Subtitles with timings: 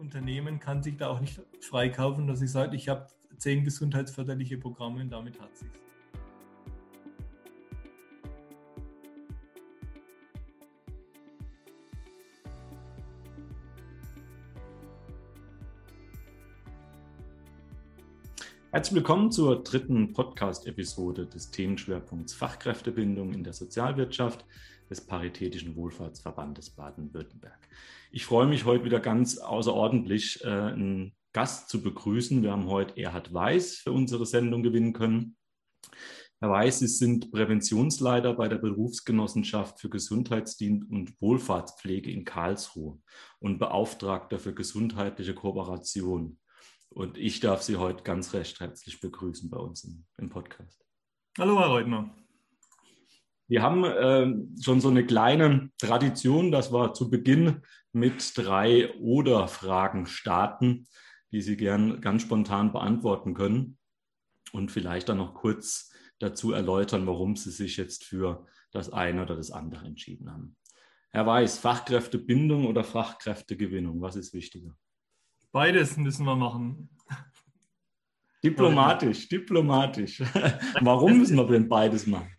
[0.00, 3.06] Unternehmen kann sich da auch nicht freikaufen, dass ich sage, ich habe
[3.36, 5.78] zehn gesundheitsförderliche Programme und damit hat sich's.
[18.72, 24.46] Herzlich willkommen zur dritten Podcast-Episode des Themenschwerpunkts Fachkräftebindung in der Sozialwirtschaft
[24.90, 27.68] des Paritätischen Wohlfahrtsverbandes Baden-Württemberg.
[28.10, 32.42] Ich freue mich heute wieder ganz außerordentlich, äh, einen Gast zu begrüßen.
[32.42, 35.36] Wir haben heute Erhard Weiß für unsere Sendung gewinnen können.
[36.40, 42.98] Herr Weiß, Sie sind Präventionsleiter bei der Berufsgenossenschaft für Gesundheitsdienst und Wohlfahrtspflege in Karlsruhe
[43.38, 46.38] und Beauftragter für gesundheitliche Kooperation.
[46.88, 50.84] Und ich darf Sie heute ganz recht herzlich begrüßen bei uns im, im Podcast.
[51.38, 52.10] Hallo, Herr Reutner.
[53.50, 60.06] Wir haben äh, schon so eine kleine Tradition, dass wir zu Beginn mit drei Oder-Fragen
[60.06, 60.86] starten,
[61.32, 63.76] die Sie gern ganz spontan beantworten können
[64.52, 69.34] und vielleicht dann noch kurz dazu erläutern, warum Sie sich jetzt für das eine oder
[69.34, 70.54] das andere entschieden haben.
[71.10, 74.76] Herr Weiß, Fachkräftebindung oder Fachkräftegewinnung, was ist wichtiger?
[75.50, 76.88] Beides müssen wir machen.
[78.44, 80.20] Diplomatisch, diplomatisch.
[80.80, 82.30] Warum müssen wir denn beides machen?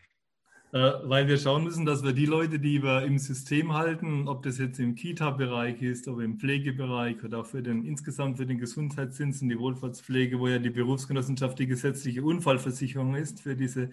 [0.73, 4.41] Äh, weil wir schauen müssen, dass wir die Leute, die wir im System halten, ob
[4.43, 8.57] das jetzt im Kita-Bereich ist, ob im Pflegebereich oder auch für den insgesamt für den
[8.57, 13.89] Gesundheitsdienst und die Wohlfahrtspflege, wo ja die Berufsgenossenschaft die gesetzliche Unfallversicherung ist für diese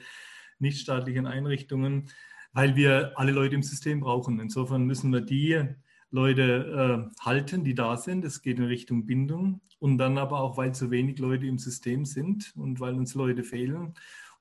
[0.61, 2.11] nichtstaatlichen Einrichtungen,
[2.53, 4.39] weil wir alle Leute im System brauchen.
[4.39, 5.61] Insofern müssen wir die
[6.13, 8.25] Leute äh, halten, die da sind.
[8.25, 9.63] Es geht in Richtung Bindung.
[9.81, 13.45] Und dann aber auch, weil zu wenig Leute im System sind und weil uns Leute
[13.45, 13.95] fehlen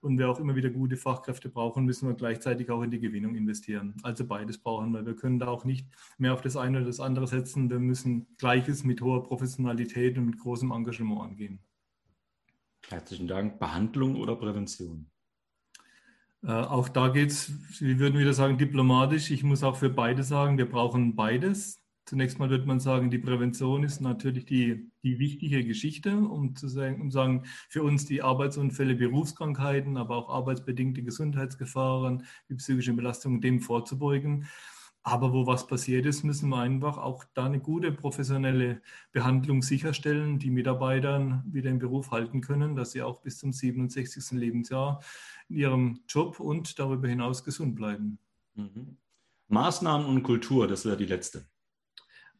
[0.07, 3.35] und wir auch immer wieder gute Fachkräfte brauchen, müssen wir gleichzeitig auch in die Gewinnung
[3.35, 3.95] investieren.
[4.01, 5.05] Also beides brauchen wir.
[5.05, 7.69] Wir können da auch nicht mehr auf das eine oder das andere setzen.
[7.69, 11.59] Wir müssen Gleiches mit hoher Professionalität und mit großem Engagement angehen.
[12.89, 13.59] Herzlichen Dank.
[13.59, 15.11] Behandlung oder Prävention?
[16.43, 17.51] Äh, auch da geht es,
[17.81, 19.31] wir würden wieder sagen, diplomatisch.
[19.31, 21.83] Ich muss auch für beide sagen, wir brauchen beides.
[22.07, 26.69] Zunächst mal würde man sagen, die Prävention ist natürlich die, die wichtige Geschichte, um zu
[26.69, 33.41] sagen, um sagen, für uns die Arbeitsunfälle, Berufskrankheiten, aber auch arbeitsbedingte Gesundheitsgefahren, wie psychische Belastungen,
[33.41, 34.47] dem vorzubeugen.
[35.03, 38.81] Aber wo was passiert ist, müssen wir einfach auch da eine gute professionelle
[39.11, 44.31] Behandlung sicherstellen, die Mitarbeiter wieder im Beruf halten können, dass sie auch bis zum 67.
[44.31, 45.01] Lebensjahr
[45.49, 48.17] in ihrem Job und darüber hinaus gesund bleiben.
[48.55, 48.95] Mhm.
[49.49, 51.45] Maßnahmen und Kultur, das wäre die letzte.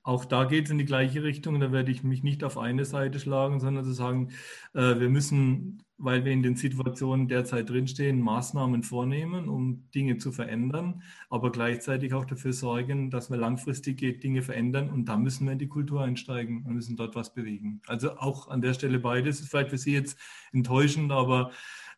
[0.08, 1.60] Auch da geht es in die gleiche Richtung.
[1.60, 4.30] Da werde ich mich nicht auf eine Seite schlagen, sondern zu sagen,
[4.74, 10.32] äh, wir müssen, weil wir in den Situationen derzeit drinstehen, Maßnahmen vornehmen, um Dinge zu
[10.32, 14.90] verändern, aber gleichzeitig auch dafür sorgen, dass wir langfristig Dinge verändern.
[14.90, 17.82] Und da müssen wir in die Kultur einsteigen und müssen dort was bewegen.
[17.88, 19.42] Also auch an der Stelle beides.
[19.42, 20.18] Ist vielleicht für Sie jetzt
[20.54, 21.52] enttäuschend, aber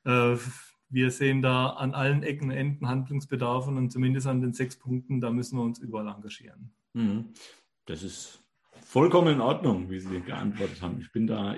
[0.06, 0.36] äh,
[0.90, 5.30] wir sehen da an allen Ecken, Enden Handlungsbedarf und zumindest an den sechs Punkten, da
[5.30, 6.72] müssen wir uns überall engagieren.
[6.94, 7.34] Mhm.
[7.90, 8.44] Das ist
[8.86, 11.02] vollkommen in Ordnung, wie Sie geantwortet haben.
[11.02, 11.56] Ich bin da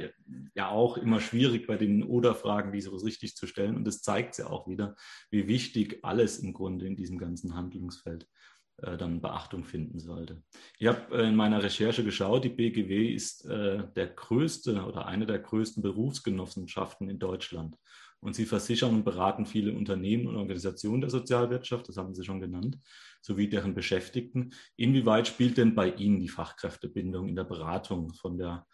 [0.56, 3.76] ja auch immer schwierig bei den Oder-Fragen, die so richtig zu stellen.
[3.76, 4.96] Und das zeigt ja auch wieder,
[5.30, 8.30] wie wichtig alles im Grunde in diesem ganzen Handlungsfeld
[8.78, 10.42] äh, dann Beachtung finden sollte.
[10.80, 15.26] Ich habe äh, in meiner Recherche geschaut, die BGW ist äh, der größte oder eine
[15.26, 17.76] der größten Berufsgenossenschaften in Deutschland.
[18.22, 22.40] Und sie versichern und beraten viele Unternehmen und Organisationen der Sozialwirtschaft, das haben Sie schon
[22.40, 22.78] genannt,
[23.22, 24.54] sowie deren Beschäftigten.
[24.78, 28.68] Inwieweit spielt denn bei Ihnen die Fachkräftebindung in der Beratung von der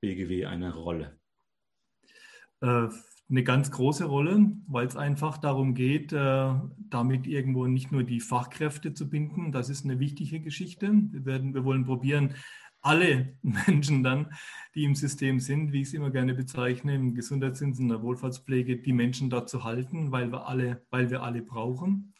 [0.00, 1.18] BGW eine Rolle?
[2.60, 2.88] Äh,
[3.28, 6.54] eine ganz große Rolle, weil es einfach darum geht, äh,
[6.90, 9.52] damit irgendwo nicht nur die Fachkräfte zu binden.
[9.52, 10.92] Das ist eine wichtige Geschichte.
[10.92, 12.34] Wir, werden, wir wollen probieren,
[12.82, 14.32] alle Menschen dann,
[14.74, 18.78] die im System sind, wie ich es immer gerne bezeichne, im Gesundheitsdienst, in der Wohlfahrtspflege,
[18.78, 22.12] die Menschen dort zu halten, weil wir alle, weil wir alle brauchen.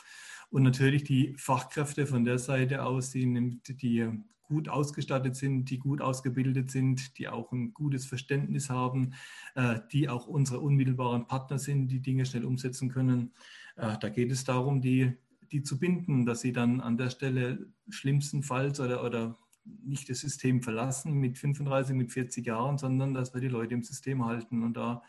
[0.51, 4.09] Und natürlich die Fachkräfte von der Seite aus, die, die
[4.53, 9.15] gut ausgestattet sind, die gut ausgebildet sind, die auch ein gutes Verständnis haben,
[9.55, 13.33] äh, die auch unsere unmittelbaren Partner sind, die Dinge schnell umsetzen können.
[13.77, 15.13] Äh, da geht es darum, die,
[15.51, 20.63] die zu binden, dass sie dann an der Stelle schlimmstenfalls oder, oder nicht das System
[20.63, 24.63] verlassen mit 35, mit 40 Jahren, sondern dass wir die Leute im System halten.
[24.63, 25.03] Und da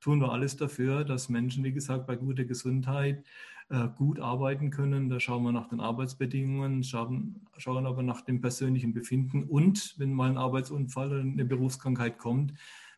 [0.00, 3.24] tun wir alles dafür, dass Menschen, wie gesagt, bei guter Gesundheit
[3.70, 5.08] äh, gut arbeiten können.
[5.08, 9.44] Da schauen wir nach den Arbeitsbedingungen, schauen, schauen aber nach dem persönlichen Befinden.
[9.44, 12.52] Und wenn mal ein Arbeitsunfall oder eine Berufskrankheit kommt,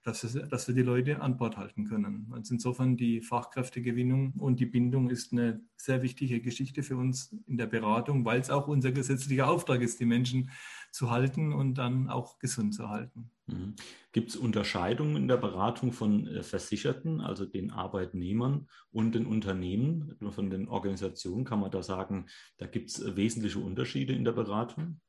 [0.07, 2.29] dass, es, dass wir die Leute an Bord halten können.
[2.33, 7.57] Also insofern die Fachkräftegewinnung und die Bindung ist eine sehr wichtige Geschichte für uns in
[7.57, 10.51] der Beratung, weil es auch unser gesetzlicher Auftrag ist, die Menschen
[10.93, 13.33] zu halten und dann auch gesund zu halten.
[13.47, 13.75] Mhm.
[14.13, 20.17] Gibt es Unterscheidungen in der Beratung von äh, Versicherten, also den Arbeitnehmern und den Unternehmen,
[20.31, 21.45] von den Organisationen?
[21.45, 22.27] Kann man da sagen,
[22.59, 25.01] da gibt es wesentliche Unterschiede in der Beratung?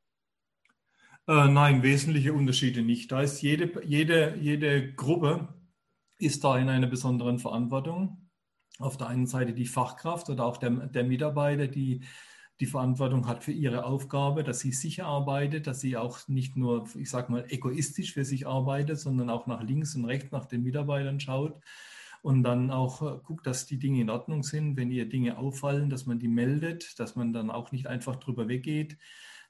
[1.28, 3.12] Äh, nein, wesentliche Unterschiede nicht.
[3.12, 5.50] Da ist jede, jede, jede Gruppe
[6.18, 8.30] ist da in einer besonderen Verantwortung.
[8.80, 12.06] Auf der einen Seite die Fachkraft oder auch der, der Mitarbeiter, die
[12.60, 16.88] die Verantwortung hat für ihre Aufgabe, dass sie sicher arbeitet, dass sie auch nicht nur,
[16.96, 20.64] ich sage mal, egoistisch für sich arbeitet, sondern auch nach links und rechts nach den
[20.64, 21.62] Mitarbeitern schaut
[22.24, 25.90] und dann auch äh, guckt, dass die Dinge in Ordnung sind, wenn ihr Dinge auffallen,
[25.90, 28.98] dass man die meldet, dass man dann auch nicht einfach drüber weggeht,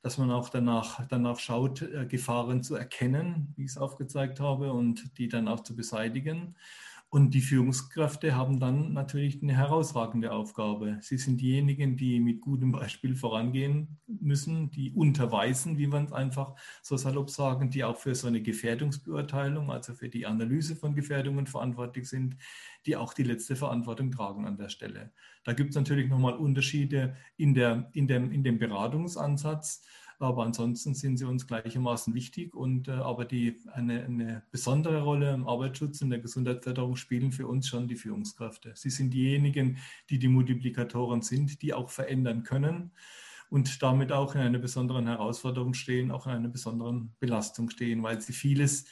[0.01, 4.71] dass man auch danach, danach schaut, äh, Gefahren zu erkennen, wie ich es aufgezeigt habe,
[4.71, 6.55] und die dann auch zu beseitigen.
[7.09, 10.97] Und die Führungskräfte haben dann natürlich eine herausragende Aufgabe.
[11.01, 16.55] Sie sind diejenigen, die mit gutem Beispiel vorangehen müssen, die unterweisen, wie man es einfach
[16.81, 21.47] so salopp sagen, die auch für so eine Gefährdungsbeurteilung, also für die Analyse von Gefährdungen
[21.47, 22.35] verantwortlich sind,
[22.85, 25.13] die auch die letzte Verantwortung tragen an der Stelle.
[25.45, 29.81] Da gibt es natürlich nochmal Unterschiede in, der, in, dem, in dem Beratungsansatz.
[30.19, 35.31] Aber ansonsten sind sie uns gleichermaßen wichtig und äh, aber die eine, eine besondere Rolle
[35.31, 38.73] im Arbeitsschutz und der Gesundheitsförderung spielen für uns schon die Führungskräfte.
[38.75, 39.77] Sie sind diejenigen,
[40.09, 42.91] die die Multiplikatoren sind, die auch verändern können
[43.49, 48.19] und damit auch in einer besonderen Herausforderung stehen, auch in einer besonderen Belastung stehen, weil
[48.19, 48.85] sie vieles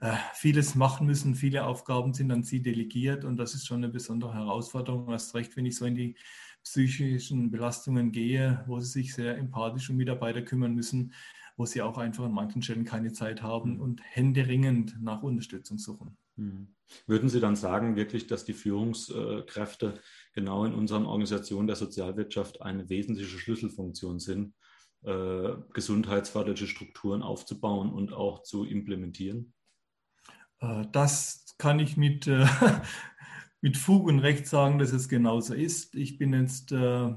[0.00, 3.88] äh, vieles machen müssen, viele Aufgaben sind an sie delegiert und das ist schon eine
[3.88, 5.10] besondere Herausforderung.
[5.10, 6.16] Erst recht, wenn ich so in die
[6.66, 11.12] psychischen Belastungen gehe, wo sie sich sehr empathisch um Mitarbeiter kümmern müssen,
[11.56, 13.80] wo sie auch einfach an manchen Stellen keine Zeit haben mhm.
[13.80, 16.16] und händeringend nach Unterstützung suchen.
[16.34, 16.74] Mhm.
[17.06, 20.00] Würden Sie dann sagen, wirklich, dass die Führungskräfte
[20.32, 24.54] genau in unseren Organisationen der Sozialwirtschaft eine wesentliche Schlüsselfunktion sind,
[25.02, 29.54] äh, gesundheitsförderliche Strukturen aufzubauen und auch zu implementieren?
[30.60, 32.44] Äh, das kann ich mit äh,
[33.66, 35.96] mit Fug und Recht sagen, dass es genauso ist.
[35.96, 37.12] Ich bin jetzt äh,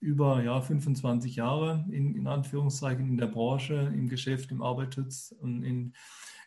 [0.00, 5.62] über ja, 25 Jahre in, in, Anführungszeichen in der Branche, im Geschäft, im Arbeitsschutz und
[5.62, 5.94] in,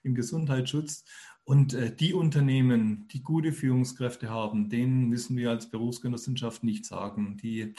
[0.04, 1.06] im Gesundheitsschutz.
[1.46, 7.38] Und äh, die Unternehmen, die gute Führungskräfte haben, denen müssen wir als Berufsgenossenschaft nicht sagen.
[7.38, 7.74] Die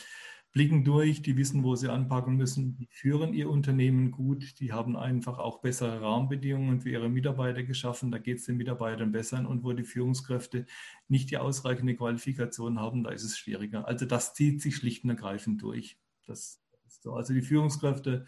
[0.53, 4.97] blicken durch, die wissen, wo sie anpacken müssen, die führen ihr Unternehmen gut, die haben
[4.97, 9.62] einfach auch bessere Rahmenbedingungen für ihre Mitarbeiter geschaffen, da geht es den Mitarbeitern besser und
[9.62, 10.67] wo die Führungskräfte
[11.06, 13.87] nicht die ausreichende Qualifikation haben, da ist es schwieriger.
[13.87, 15.99] Also das zieht sich schlicht und ergreifend durch.
[16.27, 16.62] Das
[17.00, 17.15] so.
[17.15, 18.27] Also die Führungskräfte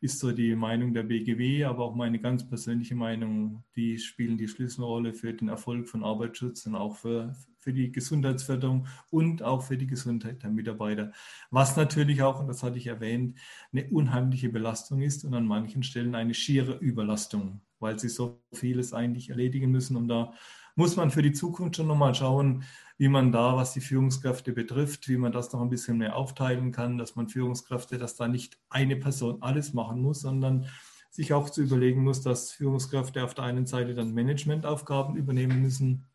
[0.00, 4.48] ist so die Meinung der BGW, aber auch meine ganz persönliche Meinung, die spielen die
[4.48, 7.34] Schlüsselrolle für den Erfolg von Arbeitsschutz und auch für,
[7.66, 11.10] für die Gesundheitsförderung und auch für die Gesundheit der Mitarbeiter.
[11.50, 13.36] Was natürlich auch, und das hatte ich erwähnt,
[13.72, 18.92] eine unheimliche Belastung ist und an manchen Stellen eine schiere Überlastung, weil sie so vieles
[18.92, 19.96] eigentlich erledigen müssen.
[19.96, 20.32] Und da
[20.76, 22.62] muss man für die Zukunft schon nochmal schauen,
[22.98, 26.70] wie man da, was die Führungskräfte betrifft, wie man das noch ein bisschen mehr aufteilen
[26.70, 30.66] kann, dass man Führungskräfte, dass da nicht eine Person alles machen muss, sondern
[31.10, 36.06] sich auch zu überlegen muss, dass Führungskräfte auf der einen Seite dann Managementaufgaben übernehmen müssen,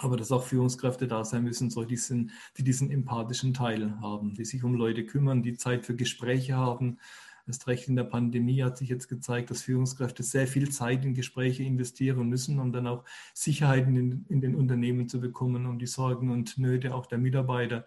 [0.00, 4.44] aber dass auch Führungskräfte da sein müssen, so diesen, die diesen empathischen Teil haben, die
[4.44, 6.98] sich um Leute kümmern, die Zeit für Gespräche haben,
[7.46, 11.14] Erst recht in der Pandemie hat sich jetzt gezeigt, dass Führungskräfte sehr viel Zeit in
[11.14, 15.78] Gespräche investieren müssen, um dann auch Sicherheit in den, in den Unternehmen zu bekommen, um
[15.78, 17.86] die Sorgen und Nöte auch der Mitarbeiter,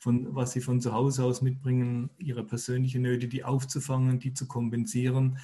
[0.00, 4.48] von was sie von zu Hause aus mitbringen, ihre persönlichen Nöte, die aufzufangen, die zu
[4.48, 5.38] kompensieren.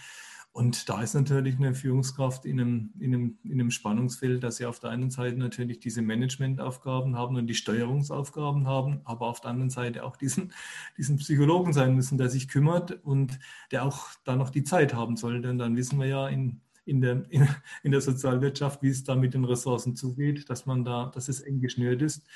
[0.54, 4.66] Und da ist natürlich eine Führungskraft in einem, in, einem, in einem Spannungsfeld, dass sie
[4.66, 9.50] auf der einen Seite natürlich diese Managementaufgaben haben und die Steuerungsaufgaben haben, aber auf der
[9.50, 10.52] anderen Seite auch diesen,
[10.98, 13.38] diesen Psychologen sein müssen, der sich kümmert und
[13.70, 15.48] der auch da noch die Zeit haben sollte.
[15.48, 17.48] Und dann wissen wir ja in, in, der, in,
[17.82, 21.40] in der Sozialwirtschaft, wie es da mit den Ressourcen zugeht, dass man da, dass es
[21.40, 22.26] eng geschnürt ist.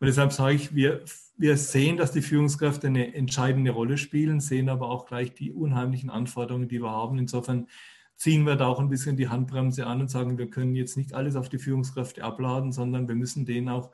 [0.00, 1.04] Und deshalb sage ich, wir,
[1.36, 6.10] wir sehen, dass die Führungskräfte eine entscheidende Rolle spielen, sehen aber auch gleich die unheimlichen
[6.10, 7.18] Anforderungen, die wir haben.
[7.18, 7.68] Insofern
[8.16, 11.14] ziehen wir da auch ein bisschen die Handbremse an und sagen, wir können jetzt nicht
[11.14, 13.90] alles auf die Führungskräfte abladen, sondern wir müssen denen auch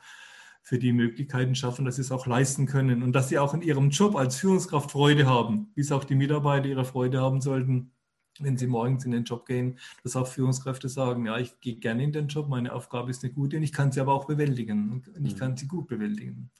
[0.63, 3.63] für die Möglichkeiten schaffen, dass sie es auch leisten können und dass sie auch in
[3.63, 7.93] ihrem Job als Führungskraft Freude haben, wie es auch die Mitarbeiter ihre Freude haben sollten,
[8.41, 12.03] wenn sie morgens in den Job gehen, dass auch Führungskräfte sagen, ja, ich gehe gerne
[12.03, 14.91] in den Job, meine Aufgabe ist eine gute und ich kann sie aber auch bewältigen
[14.91, 15.39] und ich mhm.
[15.39, 16.51] kann sie gut bewältigen.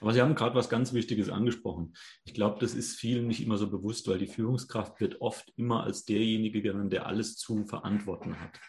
[0.00, 1.94] Aber Sie haben gerade was ganz Wichtiges angesprochen.
[2.24, 5.82] Ich glaube, das ist vielen nicht immer so bewusst, weil die Führungskraft wird oft immer
[5.82, 8.60] als derjenige genannt, der alles zu verantworten hat.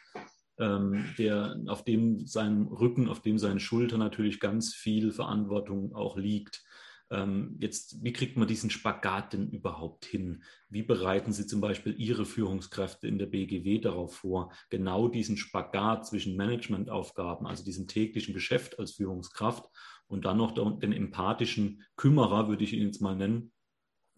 [0.59, 6.17] ähm, der, auf dem seinem Rücken, auf dem seinen Schultern natürlich ganz viel Verantwortung auch
[6.17, 6.63] liegt.
[7.11, 10.43] Ähm, jetzt, wie kriegt man diesen Spagat denn überhaupt hin?
[10.69, 16.07] Wie bereiten Sie zum Beispiel Ihre Führungskräfte in der BGW darauf vor, genau diesen Spagat
[16.07, 19.65] zwischen Managementaufgaben, also diesem täglichen Geschäft als Führungskraft
[20.07, 23.51] und dann noch den empathischen Kümmerer, würde ich ihn jetzt mal nennen,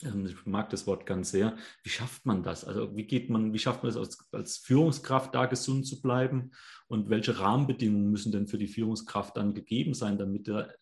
[0.04, 1.56] ähm, ich mag das Wort ganz sehr.
[1.84, 2.66] Wie schafft man das?
[2.66, 6.52] Also wie geht man, wie schafft man es als, als, Führungskraft da gesund zu bleiben?
[6.88, 10.74] Und welche Rahmenbedingungen müssen denn für die Führungskraft dann gegeben sein, damit er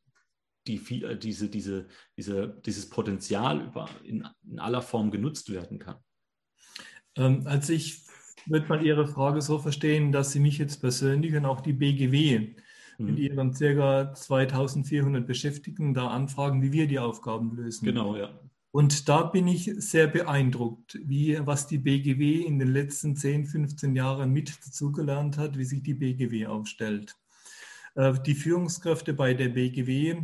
[0.67, 1.87] die, äh, diese, diese,
[2.17, 5.97] diese, dieses Potenzial über, in, in aller Form genutzt werden kann?
[7.15, 8.05] Also ich
[8.45, 12.55] würde mal Ihre Frage so verstehen, dass Sie mich jetzt persönlich und auch die BGW
[12.97, 13.05] mhm.
[13.05, 14.13] mit ihren ca.
[14.13, 17.85] 2400 Beschäftigten da anfragen, wie wir die Aufgaben lösen.
[17.85, 18.39] Genau, ja.
[18.73, 23.95] Und da bin ich sehr beeindruckt, wie, was die BGW in den letzten 10, 15
[23.95, 27.17] Jahren mit dazugelernt hat, wie sich die BGW aufstellt.
[27.95, 30.23] Äh, die Führungskräfte bei der BGW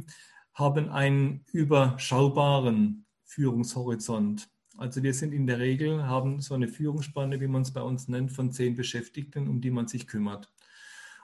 [0.53, 4.49] haben einen überschaubaren Führungshorizont.
[4.77, 8.07] Also wir sind in der Regel, haben so eine Führungsspanne, wie man es bei uns
[8.07, 10.51] nennt, von zehn Beschäftigten, um die man sich kümmert.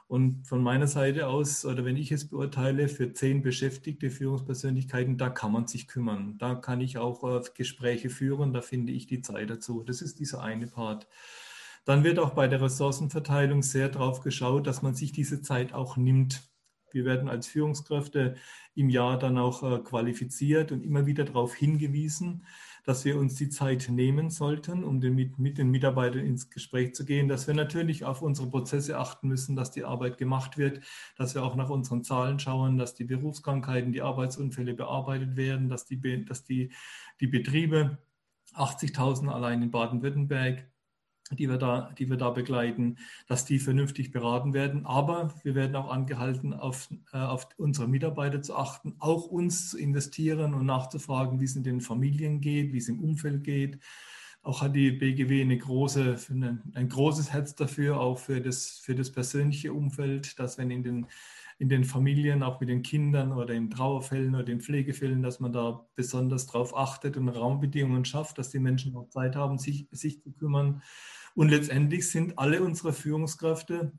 [0.07, 5.29] Und von meiner Seite aus, oder wenn ich es beurteile, für zehn beschäftigte Führungspersönlichkeiten, da
[5.29, 6.37] kann man sich kümmern.
[6.37, 9.81] Da kann ich auch äh, Gespräche führen, da finde ich die Zeit dazu.
[9.83, 11.07] Das ist dieser eine Part.
[11.85, 15.97] Dann wird auch bei der Ressourcenverteilung sehr darauf geschaut, dass man sich diese Zeit auch
[15.97, 16.43] nimmt.
[16.91, 18.35] Wir werden als Führungskräfte
[18.75, 22.45] im Jahr dann auch äh, qualifiziert und immer wieder darauf hingewiesen,
[22.85, 27.05] dass wir uns die Zeit nehmen sollten, um den, mit den Mitarbeitern ins Gespräch zu
[27.05, 30.81] gehen, dass wir natürlich auf unsere Prozesse achten müssen, dass die Arbeit gemacht wird,
[31.15, 35.85] dass wir auch nach unseren Zahlen schauen, dass die Berufskrankheiten, die Arbeitsunfälle bearbeitet werden, dass
[35.85, 36.71] die, dass die,
[37.21, 37.97] die Betriebe
[38.53, 40.69] 80.000 allein in Baden-Württemberg
[41.35, 42.97] die wir, da, die wir da begleiten,
[43.27, 44.85] dass die vernünftig beraten werden.
[44.85, 49.77] Aber wir werden auch angehalten, auf, äh, auf unsere Mitarbeiter zu achten, auch uns zu
[49.77, 53.79] investieren und nachzufragen, wie es in den Familien geht, wie es im Umfeld geht.
[54.41, 58.93] Auch hat die BGW eine große, eine, ein großes Herz dafür, auch für das, für
[58.93, 61.07] das persönliche Umfeld, dass wenn in den,
[61.59, 65.53] in den Familien, auch mit den Kindern oder in Trauerfällen oder in Pflegefällen, dass man
[65.53, 70.21] da besonders darauf achtet und Raumbedingungen schafft, dass die Menschen auch Zeit haben, sich, sich
[70.21, 70.81] zu kümmern.
[71.35, 73.91] Und letztendlich sind alle unsere Führungskräfte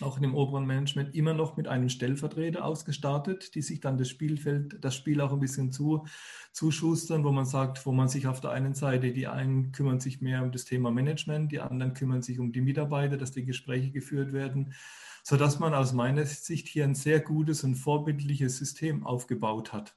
[0.00, 4.08] auch in dem oberen Management immer noch mit einem Stellvertreter ausgestattet, die sich dann das
[4.08, 6.06] Spielfeld, das Spiel auch ein bisschen zu,
[6.52, 10.20] zuschustern, wo man sagt, wo man sich auf der einen Seite, die einen kümmern sich
[10.20, 13.90] mehr um das Thema Management, die anderen kümmern sich um die Mitarbeiter, dass die Gespräche
[13.90, 14.72] geführt werden,
[15.22, 19.94] sodass man aus meiner Sicht hier ein sehr gutes und vorbildliches System aufgebaut hat,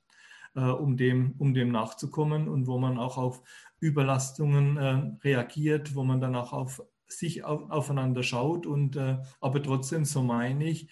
[0.56, 3.42] äh, um, dem, um dem nachzukommen und wo man auch auf
[3.86, 9.62] Überlastungen äh, reagiert, wo man dann auch auf sich auf, aufeinander schaut und äh, aber
[9.62, 10.89] trotzdem, so meine ich,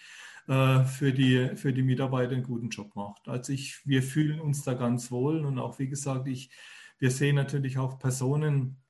[0.48, 3.28] äh, für, die, für die Mitarbeiter einen guten Job macht.
[3.28, 6.52] Also ich, wir fühlen uns da ganz wohl und auch wie gesagt, ich,
[7.00, 8.82] wir sehen natürlich auch Personen,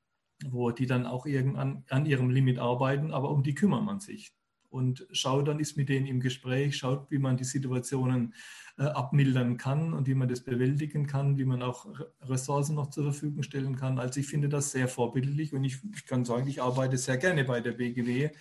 [0.45, 4.33] wo die dann auch irgendwann an ihrem Limit arbeiten, aber um die kümmert man sich
[4.73, 8.33] und schaut dann, ist mit denen im Gespräch, schaut, wie man die Situationen
[8.77, 11.85] äh, abmildern kann und wie man das bewältigen kann, wie man auch
[12.23, 13.99] Ressourcen noch zur Verfügung stellen kann.
[13.99, 17.43] Also ich finde das sehr vorbildlich und ich, ich kann sagen, ich arbeite sehr gerne
[17.43, 18.31] bei der BGW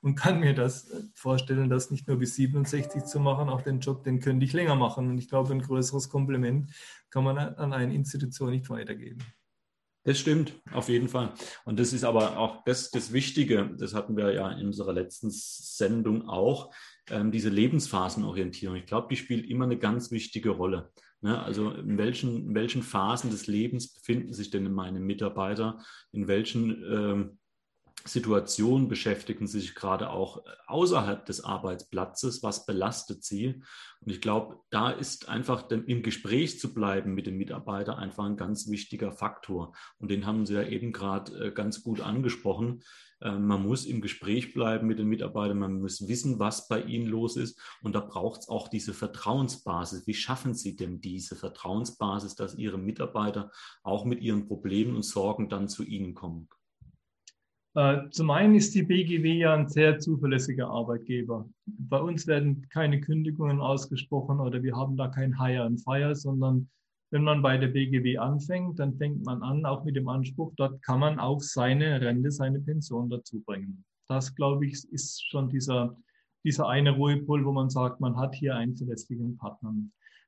[0.00, 3.80] und kann mir das äh, vorstellen, das nicht nur bis 67 zu machen, auch den
[3.80, 5.08] Job, den könnte ich länger machen.
[5.08, 6.70] Und ich glaube, ein größeres Kompliment
[7.10, 9.24] kann man an eine Institution nicht weitergeben.
[10.04, 11.34] Das stimmt, auf jeden Fall.
[11.64, 15.28] Und das ist aber auch das, das Wichtige, das hatten wir ja in unserer letzten
[15.30, 16.74] Sendung auch,
[17.10, 18.76] ähm, diese Lebensphasenorientierung.
[18.76, 20.90] Ich glaube, die spielt immer eine ganz wichtige Rolle.
[21.20, 21.42] Ne?
[21.42, 25.84] Also in welchen, in welchen Phasen des Lebens befinden sich denn meine Mitarbeiter?
[26.12, 27.38] In welchen ähm,
[28.04, 33.62] Situationen beschäftigen sich gerade auch außerhalb des Arbeitsplatzes, was belastet sie.
[34.00, 38.36] Und ich glaube, da ist einfach im Gespräch zu bleiben mit dem Mitarbeiter einfach ein
[38.36, 39.72] ganz wichtiger Faktor.
[39.98, 42.82] Und den haben Sie ja eben gerade äh, ganz gut angesprochen.
[43.22, 47.06] Ähm, man muss im Gespräch bleiben mit den Mitarbeitern, man muss wissen, was bei ihnen
[47.06, 47.60] los ist.
[47.82, 50.06] Und da braucht es auch diese Vertrauensbasis.
[50.06, 53.50] Wie schaffen Sie denn diese Vertrauensbasis, dass Ihre Mitarbeiter
[53.82, 56.48] auch mit ihren Problemen und Sorgen dann zu Ihnen kommen?
[57.74, 61.48] Äh, zum einen ist die BGW ja ein sehr zuverlässiger Arbeitgeber.
[61.66, 66.68] Bei uns werden keine Kündigungen ausgesprochen oder wir haben da kein Hire and Fire, sondern
[67.12, 70.82] wenn man bei der BGW anfängt, dann fängt man an, auch mit dem Anspruch, dort
[70.82, 73.84] kann man auch seine Rente, seine Pension dazu bringen.
[74.08, 75.96] Das, glaube ich, ist schon dieser,
[76.44, 79.74] dieser eine Ruhepol, wo man sagt, man hat hier einen verlässlichen Partner.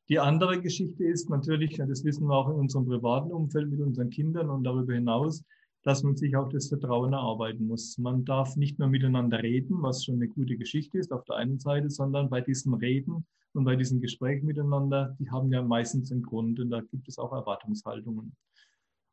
[0.09, 4.11] Die andere Geschichte ist natürlich, das wissen wir auch in unserem privaten Umfeld mit unseren
[4.11, 5.45] Kindern und darüber hinaus,
[5.83, 7.99] dass man sich auch das Vertrauen erarbeiten muss.
[7.99, 11.59] Man darf nicht nur miteinander reden, was schon eine gute Geschichte ist auf der einen
[11.59, 16.23] Seite, sondern bei diesem Reden und bei diesen Gesprächen miteinander, die haben ja meistens einen
[16.23, 18.35] Grund und da gibt es auch Erwartungshaltungen.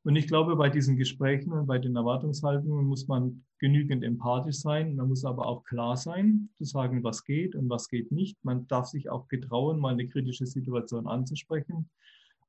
[0.03, 4.95] Und ich glaube, bei diesen Gesprächen und bei den Erwartungshaltungen muss man genügend empathisch sein.
[4.95, 8.37] Man muss aber auch klar sein, zu sagen, was geht und was geht nicht.
[8.43, 11.89] Man darf sich auch getrauen, mal eine kritische Situation anzusprechen.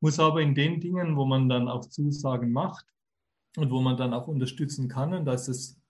[0.00, 2.86] Muss aber in den Dingen, wo man dann auch Zusagen macht
[3.56, 5.80] und wo man dann auch unterstützen kann, und das ist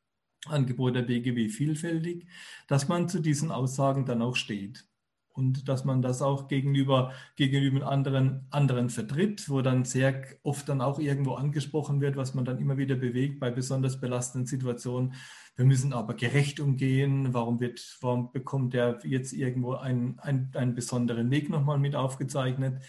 [0.45, 2.27] das Angebot der BGW vielfältig,
[2.67, 4.87] dass man zu diesen Aussagen dann auch steht
[5.33, 10.81] und dass man das auch gegenüber, gegenüber anderen, anderen vertritt, wo dann sehr oft dann
[10.81, 15.15] auch irgendwo angesprochen wird, was man dann immer wieder bewegt bei besonders belastenden Situationen.
[15.57, 17.33] Wir müssen aber gerecht umgehen.
[17.33, 22.83] Warum, wird, warum bekommt der jetzt irgendwo einen, einen, einen besonderen Weg nochmal mit aufgezeichnet?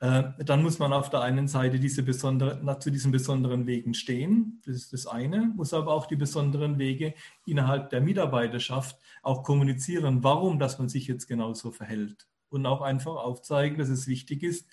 [0.00, 4.62] Äh, dann muss man auf der einen Seite diese besondere, zu diesen besonderen Wegen stehen.
[4.64, 5.52] Das ist das eine.
[5.56, 7.14] Muss aber auch die besonderen Wege
[7.46, 12.28] innerhalb der Mitarbeiterschaft auch kommunizieren, warum dass man sich jetzt genauso verhält.
[12.48, 14.68] Und auch einfach aufzeigen, dass es wichtig ist,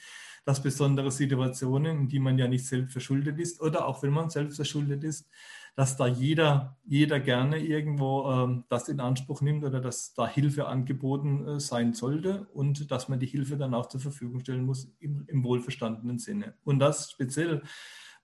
[0.45, 4.29] dass besondere Situationen, in die man ja nicht selbst verschuldet ist oder auch wenn man
[4.29, 5.27] selbst verschuldet ist,
[5.75, 10.67] dass da jeder, jeder gerne irgendwo ähm, das in Anspruch nimmt oder dass da Hilfe
[10.67, 14.89] angeboten äh, sein sollte und dass man die Hilfe dann auch zur Verfügung stellen muss
[14.99, 16.53] im, im wohlverstandenen Sinne.
[16.63, 17.61] Und das speziell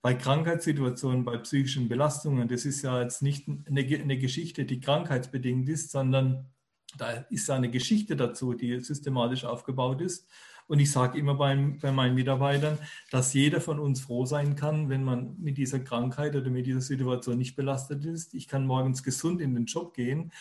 [0.00, 5.68] bei Krankheitssituationen, bei psychischen Belastungen, das ist ja jetzt nicht eine, eine Geschichte, die krankheitsbedingt
[5.68, 6.50] ist, sondern
[6.96, 10.28] da ist ja eine Geschichte dazu, die systematisch aufgebaut ist.
[10.72, 12.78] Und ich sage immer bei, bei meinen Mitarbeitern,
[13.10, 16.80] dass jeder von uns froh sein kann, wenn man mit dieser Krankheit oder mit dieser
[16.80, 18.32] Situation nicht belastet ist.
[18.32, 20.32] Ich kann morgens gesund in den Job gehen,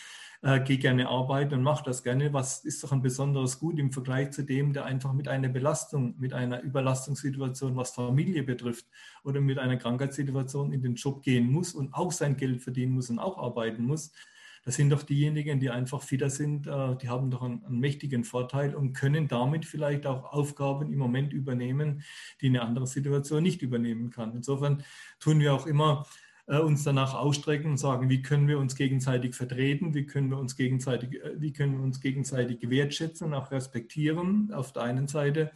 [0.41, 2.31] äh, gehe gerne arbeiten und mache das gerne.
[2.31, 6.15] Was ist doch ein besonderes Gut im Vergleich zu dem, der einfach mit einer Belastung,
[6.17, 8.85] mit einer Überlastungssituation, was Familie betrifft,
[9.25, 13.09] oder mit einer Krankheitssituation in den Job gehen muss und auch sein Geld verdienen muss
[13.09, 14.13] und auch arbeiten muss
[14.63, 18.23] das sind doch diejenigen, die einfach fitter sind, äh, die haben doch einen, einen, mächtigen
[18.23, 22.03] Vorteil und können damit vielleicht auch Aufgaben im Moment übernehmen,
[22.41, 24.35] die eine andere Situation nicht übernehmen kann.
[24.35, 24.83] Insofern
[25.19, 26.05] tun wir auch immer
[26.47, 30.37] äh, uns danach ausstrecken und sagen, wie können wir uns gegenseitig vertreten, wie können wir
[30.37, 35.07] uns gegenseitig, äh, wie können wir uns gegenseitig wertschätzen und auch respektieren auf der einen
[35.07, 35.51] Seite.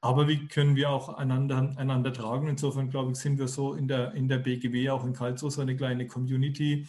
[0.00, 2.46] Aber wie können wir auch einander, einander tragen?
[2.46, 5.60] Insofern, glaube ich, sind wir so in der, in der BGW, auch in Karlsruhe, so
[5.60, 6.86] eine kleine Community,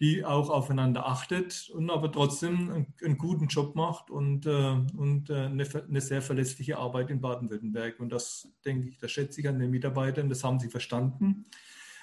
[0.00, 5.28] die auch aufeinander achtet und aber trotzdem einen, einen guten Job macht und, äh, und
[5.28, 8.00] äh, eine, eine, sehr verlässliche Arbeit in Baden-Württemberg.
[8.00, 11.44] Und das denke ich, das schätze ich an den Mitarbeitern, das haben sie verstanden.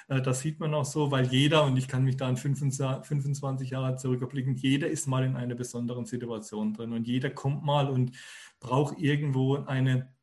[0.09, 3.71] Äh, das sieht man auch so, weil jeder, und ich kann mich da an 25
[3.71, 8.11] Jahre zurückblicken, jeder ist mal in einer besonderen Situation drin und jeder kommt mal und
[8.59, 10.13] braucht irgendwo eine,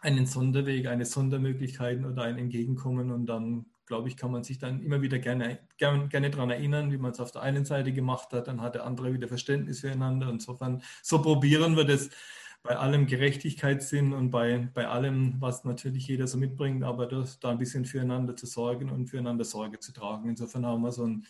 [0.00, 4.82] einen Sonderweg, eine Sondermöglichkeit oder ein Entgegenkommen und dann glaube ich, kann man sich dann
[4.82, 8.32] immer wieder gerne, gerne, gerne daran erinnern, wie man es auf der einen Seite gemacht
[8.32, 8.48] hat.
[8.48, 10.28] Dann hat der andere wieder Verständnis füreinander.
[10.28, 12.10] Insofern, so probieren wir das
[12.62, 17.50] bei allem Gerechtigkeitssinn und bei, bei allem, was natürlich jeder so mitbringt, aber das, da
[17.50, 20.28] ein bisschen füreinander zu sorgen und füreinander Sorge zu tragen.
[20.28, 21.26] Insofern haben wir so, ein,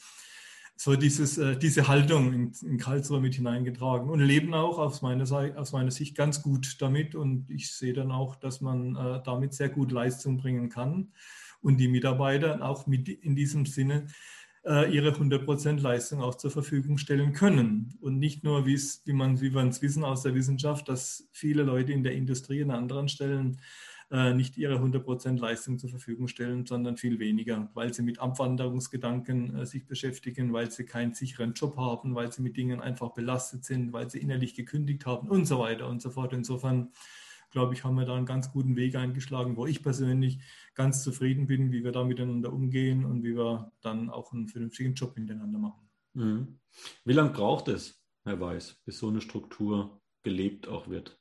[0.76, 5.24] so dieses, äh, diese Haltung in, in Karlsruhe mit hineingetragen und leben auch aus meiner,
[5.58, 7.14] aus meiner Sicht ganz gut damit.
[7.14, 11.12] Und ich sehe dann auch, dass man äh, damit sehr gut Leistung bringen kann
[11.62, 14.06] und die Mitarbeiter auch mit in diesem Sinne
[14.64, 17.94] äh, ihre 100% Leistung auch zur Verfügung stellen können.
[18.00, 22.12] Und nicht nur, wie man es wissen aus der Wissenschaft, dass viele Leute in der
[22.12, 23.58] Industrie an anderen Stellen
[24.12, 29.56] äh, nicht ihre 100% Leistung zur Verfügung stellen, sondern viel weniger, weil sie mit Abwanderungsgedanken
[29.56, 33.64] äh, sich beschäftigen, weil sie keinen sicheren Job haben, weil sie mit Dingen einfach belastet
[33.64, 36.34] sind, weil sie innerlich gekündigt haben und so weiter und so fort.
[36.34, 36.92] Insofern
[37.52, 40.40] glaube ich, haben wir da einen ganz guten Weg eingeschlagen, wo ich persönlich
[40.74, 44.94] ganz zufrieden bin, wie wir da miteinander umgehen und wie wir dann auch einen vernünftigen
[44.94, 45.88] Job miteinander machen.
[46.14, 46.58] Mhm.
[47.04, 51.18] Wie lange braucht es, Herr Weiß, bis so eine Struktur gelebt auch wird?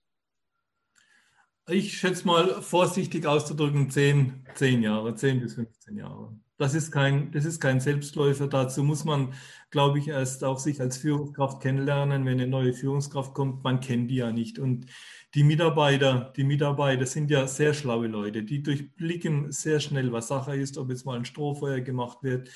[1.70, 6.36] Ich schätze mal vorsichtig auszudrücken, zehn, zehn Jahre, zehn bis 15 Jahre.
[6.58, 8.48] Das ist, kein, das ist kein Selbstläufer.
[8.48, 9.34] Dazu muss man,
[9.72, 12.26] glaube ich, erst auch sich als Führungskraft kennenlernen.
[12.26, 14.60] Wenn eine neue Führungskraft kommt, man kennt die ja nicht.
[14.60, 14.86] Und
[15.34, 20.56] die Mitarbeiter, die Mitarbeiter sind ja sehr schlaue Leute, die durchblicken sehr schnell, was Sache
[20.56, 22.50] ist, ob jetzt mal ein Strohfeuer gemacht wird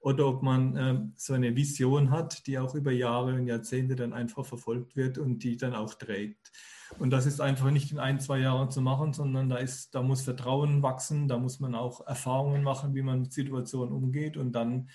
[0.00, 4.12] oder ob man äh, so eine Vision hat, die auch über Jahre und Jahrzehnte dann
[4.12, 6.52] einfach verfolgt wird und die dann auch trägt.
[6.98, 10.02] Und das ist einfach nicht in ein, zwei Jahren zu machen, sondern da, ist, da
[10.02, 14.52] muss Vertrauen wachsen, da muss man auch Erfahrungen machen, wie man mit Situationen umgeht und
[14.52, 14.88] dann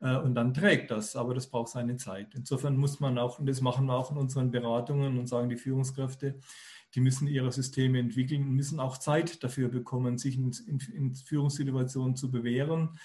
[0.00, 2.34] und dann trägt das, aber das braucht seine Zeit.
[2.34, 5.56] Insofern muss man auch, und das machen wir auch in unseren Beratungen und sagen die
[5.56, 6.38] Führungskräfte,
[6.94, 12.16] die müssen ihre Systeme entwickeln, müssen auch Zeit dafür bekommen, sich in, in, in Führungssituationen
[12.16, 12.98] zu bewähren.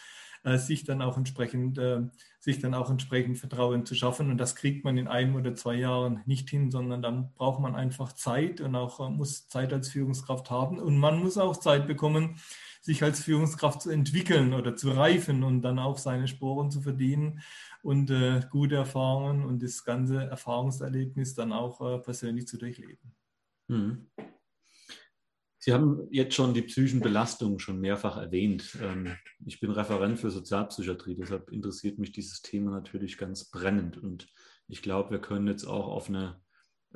[0.43, 2.01] äh, sich dann auch entsprechend, äh,
[2.39, 4.29] sich dann auch entsprechend Vertrauen zu schaffen.
[4.29, 7.75] Und das kriegt man in einem oder zwei Jahren nicht hin, sondern dann braucht man
[7.75, 10.79] einfach Zeit und auch äh, muss Zeit als Führungskraft haben.
[10.79, 12.39] Und man muss auch Zeit bekommen,
[12.79, 17.41] sich als Führungskraft zu entwickeln oder zu reifen und dann auch seine Sporen zu verdienen
[17.81, 23.15] und äh, gute Erfahrungen und das ganze Erfahrungserlebnis dann auch äh, persönlich zu durchleben.
[23.67, 24.07] Mhm.
[25.61, 28.77] Sie haben jetzt schon die psychischen Belastungen schon mehrfach erwähnt.
[28.81, 33.97] Ähm, ich bin Referent für Sozialpsychiatrie, deshalb interessiert mich dieses Thema natürlich ganz brennend.
[33.97, 34.29] Und
[34.69, 36.41] ich glaube, wir können jetzt auch auf eine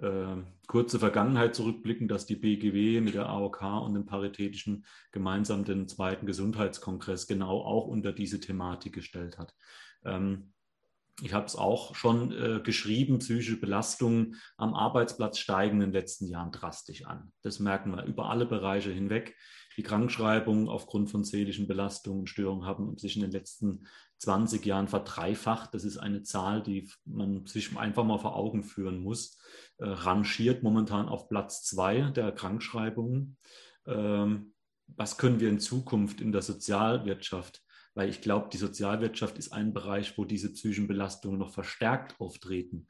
[0.01, 5.88] äh, kurze Vergangenheit zurückblicken, dass die BGW mit der AOK und dem Paritätischen gemeinsam den
[5.88, 9.53] zweiten Gesundheitskongress genau auch unter diese Thematik gestellt hat.
[10.03, 10.53] Ähm,
[11.21, 16.25] ich habe es auch schon äh, geschrieben, psychische Belastungen am Arbeitsplatz steigen in den letzten
[16.25, 17.32] Jahren drastisch an.
[17.43, 19.36] Das merken wir über alle Bereiche hinweg.
[19.77, 23.86] Die Krankschreibungen aufgrund von seelischen Belastungen und Störungen haben sich in den letzten
[24.23, 25.73] 20 Jahren verdreifacht.
[25.73, 29.38] Das ist eine Zahl, die man sich einfach mal vor Augen führen muss.
[29.77, 33.38] Äh, rangiert momentan auf Platz zwei der Krankschreibungen.
[33.86, 34.53] Ähm,
[34.88, 37.63] was können wir in Zukunft in der Sozialwirtschaft
[37.95, 42.88] weil ich glaube, die Sozialwirtschaft ist ein Bereich, wo diese psychischen Belastungen noch verstärkt auftreten.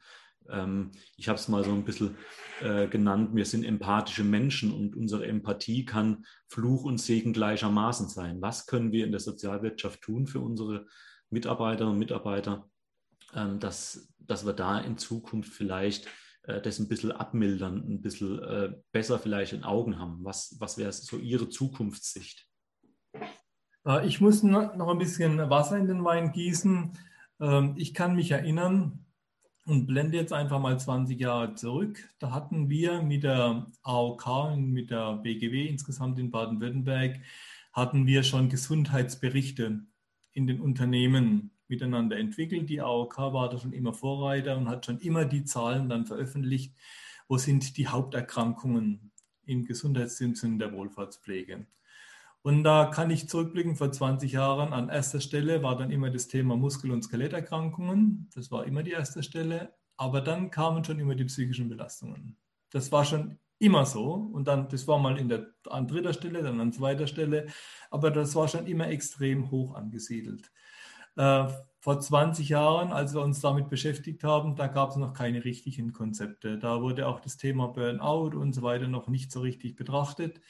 [0.48, 2.16] Ähm, ich habe es mal so ein bisschen
[2.60, 8.40] äh, genannt, wir sind empathische Menschen und unsere Empathie kann Fluch und Segen gleichermaßen sein.
[8.40, 10.86] Was können wir in der Sozialwirtschaft tun für unsere
[11.30, 12.68] Mitarbeiterinnen und Mitarbeiter,
[13.34, 16.08] ähm, dass, dass wir da in Zukunft vielleicht
[16.44, 20.24] äh, das ein bisschen abmildern, ein bisschen äh, besser vielleicht in Augen haben?
[20.24, 22.48] Was, was wäre so Ihre Zukunftssicht?
[23.86, 26.92] Äh, ich muss noch ein bisschen Wasser in den Wein gießen.
[27.40, 29.04] Ähm, ich kann mich erinnern
[29.66, 32.08] und blende jetzt einfach mal 20 Jahre zurück.
[32.18, 37.20] Da hatten wir mit der AOK, mit der BGW insgesamt in Baden-Württemberg,
[37.72, 39.80] hatten wir schon Gesundheitsberichte
[40.34, 42.68] in den Unternehmen miteinander entwickelt.
[42.68, 46.74] Die AOK war da schon immer Vorreiter und hat schon immer die Zahlen dann veröffentlicht,
[47.28, 49.12] wo sind die Haupterkrankungen
[49.46, 51.66] im Gesundheitssinn der Wohlfahrtspflege.
[52.42, 56.28] Und da kann ich zurückblicken, vor 20 Jahren an erster Stelle war dann immer das
[56.28, 58.28] Thema Muskel- und Skeletterkrankungen.
[58.34, 59.72] Das war immer die erste Stelle.
[59.96, 62.36] Aber dann kamen schon immer die psychischen Belastungen.
[62.70, 64.12] Das war schon immer so.
[64.12, 67.46] Und dann, das war mal in der, an dritter Stelle, dann an zweiter Stelle.
[67.90, 70.50] Aber das war schon immer extrem hoch angesiedelt.
[71.16, 71.46] Äh,
[71.80, 75.92] vor 20 Jahren, als wir uns damit beschäftigt haben, da gab es noch keine richtigen
[75.92, 76.58] Konzepte.
[76.58, 80.40] Da wurde auch das Thema Burnout und so weiter noch nicht so richtig betrachtet.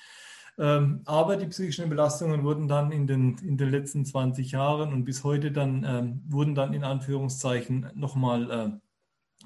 [0.56, 5.04] Ähm, aber die psychischen Belastungen wurden dann in den, in den letzten 20 Jahren und
[5.04, 8.80] bis heute dann, ähm, wurden dann in Anführungszeichen nochmal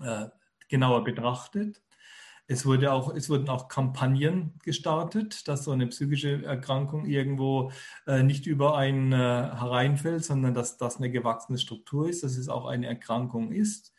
[0.03, 0.29] äh, äh,
[0.69, 1.83] genauer betrachtet.
[2.51, 7.71] Es, wurde auch, es wurden auch Kampagnen gestartet, dass so eine psychische Erkrankung irgendwo
[8.07, 12.49] äh, nicht über einen äh, hereinfällt, sondern dass das eine gewachsene Struktur ist, dass es
[12.49, 13.93] auch eine Erkrankung ist.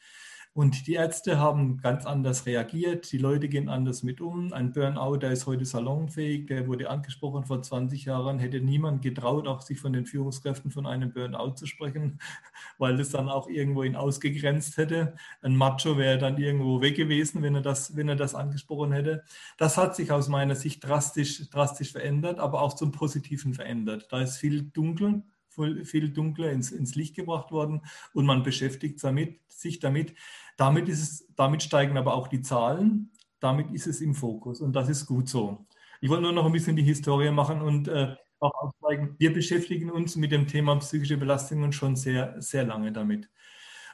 [0.59, 4.51] Und die Ärzte haben ganz anders reagiert, die Leute gehen anders mit um.
[4.51, 9.47] Ein Burnout, der ist heute salonfähig, der wurde angesprochen vor 20 Jahren, hätte niemand getraut,
[9.47, 12.19] auch sich von den Führungskräften von einem Burnout zu sprechen,
[12.77, 15.13] weil das dann auch irgendwo ihn ausgegrenzt hätte.
[15.41, 19.23] Ein Macho wäre dann irgendwo weg gewesen, wenn er das, wenn er das angesprochen hätte.
[19.57, 24.07] Das hat sich aus meiner Sicht drastisch, drastisch verändert, aber auch zum Positiven verändert.
[24.11, 27.81] Da ist viel dunkel viel dunkler ins, ins Licht gebracht worden
[28.13, 30.13] und man beschäftigt damit, sich damit.
[30.57, 34.73] Damit, ist es, damit steigen aber auch die Zahlen, damit ist es im Fokus und
[34.73, 35.65] das ist gut so.
[36.01, 39.91] Ich wollte nur noch ein bisschen die Historie machen und äh, auch aufzeigen, wir beschäftigen
[39.91, 43.29] uns mit dem Thema psychische Belastungen schon sehr, sehr lange damit.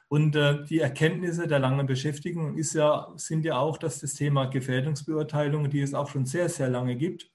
[0.07, 4.45] Und äh, die Erkenntnisse der langen Beschäftigung ist ja, sind ja auch, dass das Thema
[4.45, 7.31] Gefährdungsbeurteilung, die es auch schon sehr, sehr lange gibt,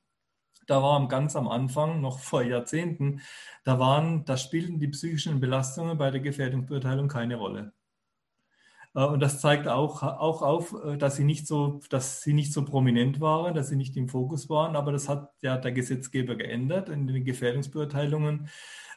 [0.70, 3.20] da war ganz am Anfang, noch vor Jahrzehnten,
[3.64, 7.72] da waren, da spielten die psychischen Belastungen bei der Gefährdungsbeurteilung keine Rolle.
[8.94, 12.52] Äh, und das zeigt auch, auch auf, äh, dass sie, nicht so, dass sie nicht
[12.52, 14.76] so prominent waren, dass sie nicht im Fokus waren.
[14.76, 16.88] Aber das hat ja der Gesetzgeber geändert.
[16.88, 18.48] In den Gefährdungsbeurteilungen äh,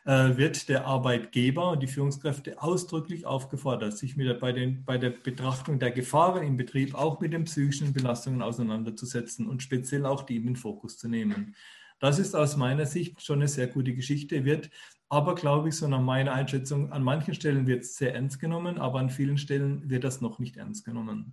[0.06, 5.12] wird der Arbeitgeber und die Führungskräfte ausdrücklich aufgefordert, sich mit der, bei, den, bei der
[5.12, 10.36] Betrachtung der Gefahren im Betrieb auch mit den psychischen Belastungen auseinanderzusetzen und speziell auch die
[10.36, 11.56] in den Fokus zu nehmen.
[12.00, 14.70] Das ist aus meiner Sicht schon eine sehr gute Geschichte, wird
[15.08, 18.80] aber, glaube ich, so nach meiner Einschätzung, an manchen Stellen wird es sehr ernst genommen,
[18.80, 21.32] aber an vielen Stellen wird das noch nicht ernst genommen.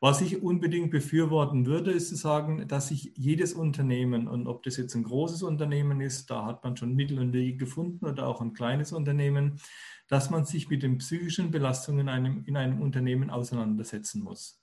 [0.00, 4.76] Was ich unbedingt befürworten würde, ist zu sagen, dass sich jedes Unternehmen, und ob das
[4.76, 8.40] jetzt ein großes Unternehmen ist, da hat man schon Mittel und Wege gefunden, oder auch
[8.40, 9.60] ein kleines Unternehmen,
[10.06, 14.62] dass man sich mit den psychischen Belastungen in einem, in einem Unternehmen auseinandersetzen muss.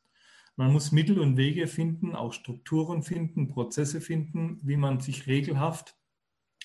[0.55, 5.97] Man muss Mittel und Wege finden, auch Strukturen finden, Prozesse finden, wie man sich regelhaft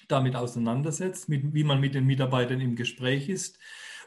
[0.07, 3.59] damit auseinandersetzt, mit, wie man mit den Mitarbeitern im Gespräch ist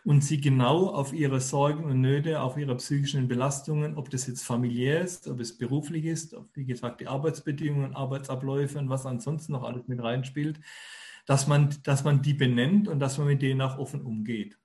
[0.06, 4.44] und sie genau auf ihre Sorgen und Nöte, auf ihre psychischen Belastungen, ob das jetzt
[4.44, 9.54] familiär ist, ob es beruflich ist, ob, wie gesagt, die Arbeitsbedingungen, Arbeitsabläufe und was ansonsten
[9.54, 10.60] noch alles mit reinspielt,
[11.26, 14.58] dass man, dass man die benennt und dass man mit denen auch offen umgeht.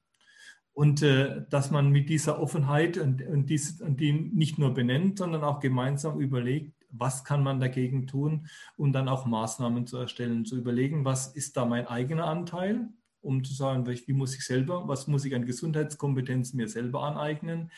[0.72, 5.18] Und äh, dass man mit dieser Offenheit und, und, dies, und die nicht nur benennt,
[5.18, 10.44] sondern auch gemeinsam überlegt, was kann man dagegen tun und dann auch Maßnahmen zu erstellen,
[10.44, 12.88] zu überlegen, was ist da mein eigener Anteil,
[13.20, 17.70] um zu sagen, wie muss ich selber, was muss ich an Gesundheitskompetenzen mir selber aneignen.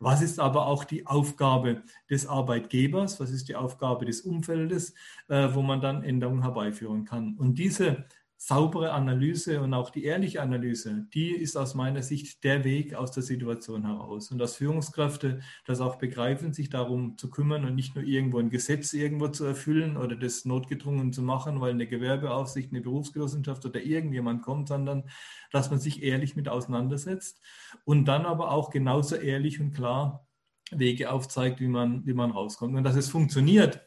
[0.00, 3.20] Was ist aber auch die Aufgabe des Arbeitgebers?
[3.20, 4.94] Was ist die Aufgabe des Umfeldes,
[5.28, 7.36] äh, wo man dann Änderungen herbeiführen kann?
[7.36, 8.04] Und diese
[8.46, 13.10] saubere Analyse und auch die ehrliche Analyse, die ist aus meiner Sicht der Weg aus
[13.10, 14.30] der Situation heraus.
[14.30, 18.50] Und dass Führungskräfte das auch begreifen, sich darum zu kümmern und nicht nur irgendwo ein
[18.50, 23.80] Gesetz irgendwo zu erfüllen oder das notgedrungen zu machen, weil eine Gewerbeaufsicht, eine Berufsgenossenschaft oder
[23.80, 25.04] irgendjemand kommt, sondern
[25.50, 27.40] dass man sich ehrlich mit auseinandersetzt
[27.86, 30.28] und dann aber auch genauso ehrlich und klar
[30.70, 32.76] Wege aufzeigt, wie man, wie man rauskommt.
[32.76, 33.80] Und dass es funktioniert,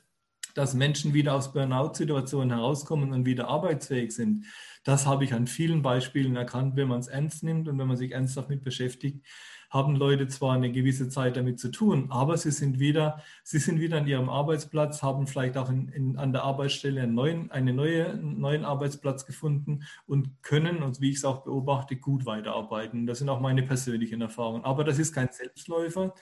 [0.58, 4.46] dass Menschen wieder aus Burnout-Situationen herauskommen und wieder arbeitsfähig sind.
[4.84, 7.98] Das habe ich an vielen Beispielen erkannt, wenn man es ernst nimmt und wenn man
[7.98, 9.24] sich ernsthaft mit beschäftigt,
[9.70, 13.80] haben Leute zwar eine gewisse Zeit damit zu tun, aber sie sind wieder, sie sind
[13.80, 17.74] wieder an ihrem Arbeitsplatz, haben vielleicht auch in, in, an der Arbeitsstelle einen neuen, eine
[17.74, 23.06] neue, neuen Arbeitsplatz gefunden und können, und wie ich es auch beobachte, gut weiterarbeiten.
[23.06, 24.64] Das sind auch meine persönlichen Erfahrungen.
[24.64, 26.16] Aber das ist kein Selbstläufer.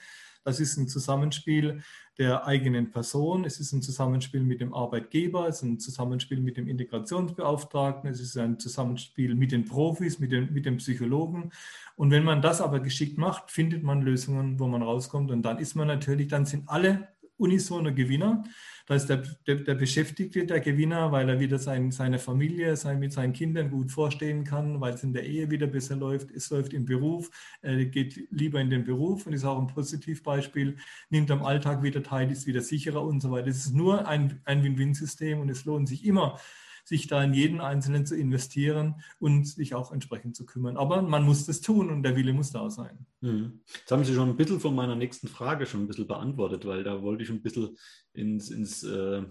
[0.46, 1.82] Das ist ein Zusammenspiel
[2.18, 6.56] der eigenen Person, es ist ein Zusammenspiel mit dem Arbeitgeber, es ist ein Zusammenspiel mit
[6.56, 11.50] dem Integrationsbeauftragten, es ist ein Zusammenspiel mit den Profis, mit den, mit den Psychologen.
[11.96, 15.32] Und wenn man das aber geschickt macht, findet man Lösungen, wo man rauskommt.
[15.32, 18.44] Und dann ist man natürlich, dann sind alle unisono Gewinner.
[18.86, 23.00] Da ist der, der, der, Beschäftigte der Gewinner, weil er wieder sein, seine Familie sein,
[23.00, 26.30] mit seinen Kindern gut vorstehen kann, weil es in der Ehe wieder besser läuft.
[26.30, 27.28] Es läuft im Beruf,
[27.62, 30.76] er geht lieber in den Beruf und ist auch ein Positivbeispiel,
[31.10, 33.48] nimmt am Alltag wieder teil, ist wieder sicherer und so weiter.
[33.48, 36.38] Es ist nur ein, ein Win-Win-System und es lohnt sich immer,
[36.86, 40.76] sich da in jeden Einzelnen zu investieren und sich auch entsprechend zu kümmern.
[40.76, 43.06] Aber man muss das tun und der Wille muss da sein.
[43.20, 43.60] Mhm.
[43.66, 46.84] Jetzt haben Sie schon ein bisschen von meiner nächsten Frage schon ein bisschen beantwortet, weil
[46.84, 47.76] da wollte ich ein bisschen
[48.12, 49.22] ins, ins äh,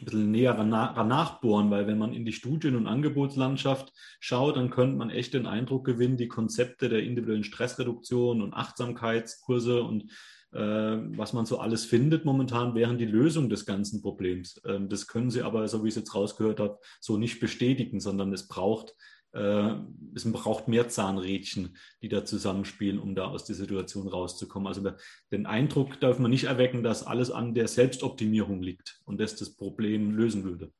[0.00, 4.96] ein bisschen näher nachbohren, weil wenn man in die Studien- und Angebotslandschaft schaut, dann könnte
[4.96, 10.10] man echt den Eindruck gewinnen, die Konzepte der individuellen Stressreduktion und Achtsamkeitskurse und
[10.54, 14.60] was man so alles findet momentan, wären die Lösung des ganzen Problems.
[14.66, 18.00] Ähm, das können Sie aber, so wie ich es jetzt rausgehört habe, so nicht bestätigen,
[18.00, 18.94] sondern es braucht,
[19.32, 19.74] äh,
[20.14, 24.68] es braucht mehr Zahnrädchen, die da zusammenspielen, um da aus der Situation rauszukommen.
[24.68, 24.90] Also
[25.30, 29.56] den Eindruck darf man nicht erwecken, dass alles an der Selbstoptimierung liegt und das das
[29.56, 30.70] Problem lösen würde.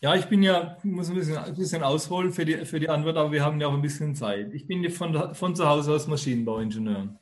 [0.00, 3.16] Ja, ich bin ja, muss ein bisschen, ein bisschen ausholen für die, für die Antwort,
[3.16, 4.52] aber wir haben ja auch ein bisschen Zeit.
[4.52, 7.18] Ich bin von, von zu Hause aus Maschinenbauingenieur.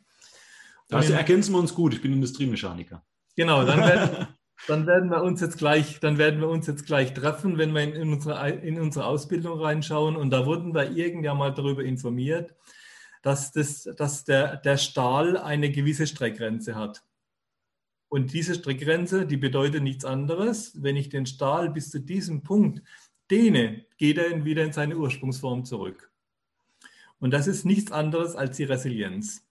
[0.93, 1.95] Das ergänzen wir uns gut.
[1.95, 3.05] Ich bin Industriemechaniker.
[3.37, 4.27] Genau, dann werden,
[4.69, 7.83] dann werden wir uns jetzt gleich, dann werden wir uns jetzt gleich treffen, wenn wir
[7.83, 10.17] in, in, unsere, in unsere Ausbildung reinschauen.
[10.17, 12.55] Und da wurden wir irgendwann mal darüber informiert,
[13.23, 17.03] dass, das, dass der, der Stahl eine gewisse Streckgrenze hat.
[18.09, 20.83] Und diese Streckgrenze, die bedeutet nichts anderes.
[20.83, 22.83] Wenn ich den Stahl bis zu diesem Punkt
[23.31, 26.11] dehne, geht er wieder in seine Ursprungsform zurück.
[27.21, 29.47] Und das ist nichts anderes als die Resilienz.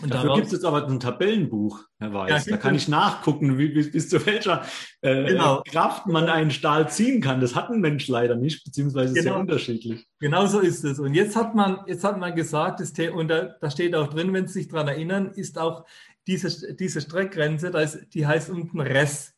[0.00, 2.46] Und Dafür gibt es aber ein Tabellenbuch, Herr Weiß.
[2.46, 4.64] Ja, da kann ich nachgucken, wie, bis, bis zu welcher
[5.02, 5.62] äh, genau.
[5.66, 7.42] Kraft man einen Stahl ziehen kann.
[7.42, 9.22] Das hat ein Mensch leider nicht, beziehungsweise genau.
[9.22, 10.06] sehr unterschiedlich.
[10.18, 10.98] Genau so ist es.
[10.98, 14.32] Und jetzt hat man, jetzt hat man gesagt, das, und da, da steht auch drin,
[14.32, 15.84] wenn Sie sich daran erinnern, ist auch
[16.26, 19.34] diese, diese Streckgrenze, da ist, die heißt unten Res.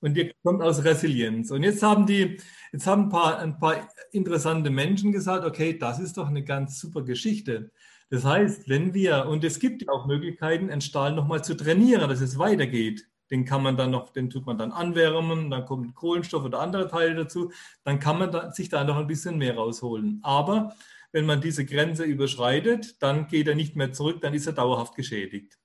[0.00, 1.50] Und die kommt aus Resilienz.
[1.50, 2.38] Und jetzt haben die,
[2.72, 6.78] jetzt haben ein paar, ein paar interessante Menschen gesagt, okay, das ist doch eine ganz
[6.78, 7.70] super Geschichte.
[8.12, 12.10] Das heißt, wenn wir, und es gibt ja auch Möglichkeiten, einen Stahl nochmal zu trainieren,
[12.10, 13.08] dass es weitergeht.
[13.30, 16.88] Den kann man dann noch, den tut man dann anwärmen, dann kommt Kohlenstoff oder andere
[16.88, 17.52] Teile dazu,
[17.84, 20.20] dann kann man da, sich da noch ein bisschen mehr rausholen.
[20.22, 20.74] Aber
[21.12, 24.94] wenn man diese Grenze überschreitet, dann geht er nicht mehr zurück, dann ist er dauerhaft
[24.94, 25.58] geschädigt.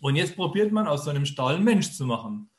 [0.00, 2.50] Und jetzt probiert man aus so einem Stahl einen Mensch zu machen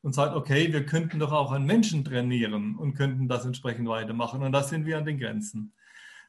[0.00, 4.42] und sagt, okay, wir könnten doch auch einen Menschen trainieren und könnten das entsprechend weitermachen.
[4.42, 5.74] Und da sind wir an den Grenzen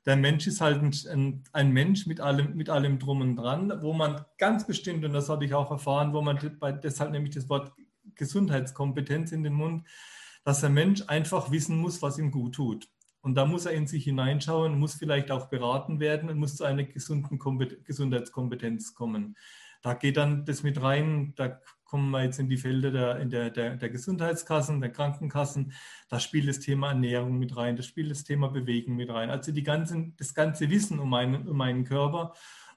[0.05, 3.93] der Mensch ist halt ein, ein, Mensch mit allem, mit allem drum und dran, wo
[3.93, 6.39] man ganz bestimmt, und das habe ich auch erfahren, wo man
[6.83, 7.71] deshalb nämlich das Wort
[8.15, 9.87] Gesundheitskompetenz in den Mund,
[10.43, 12.89] dass der Mensch einfach wissen muss, was ihm gut tut.
[13.21, 16.65] Und da muss er in sich hineinschauen, muss vielleicht auch beraten werden und muss zu
[16.65, 17.39] einer gesunden
[17.85, 19.37] Gesundheitskompetenz kommen.
[19.81, 21.61] Da geht dann das mit rein, da
[21.93, 25.73] kommen wir jetzt in die Felder der, in der, der, der Gesundheitskassen, der Krankenkassen.
[26.09, 29.29] Da spielt das Thema Ernährung mit rein, da spielt das Thema Bewegen mit rein.
[29.29, 32.33] Also die ganzen, das ganze Wissen um meinen, um meinen Körper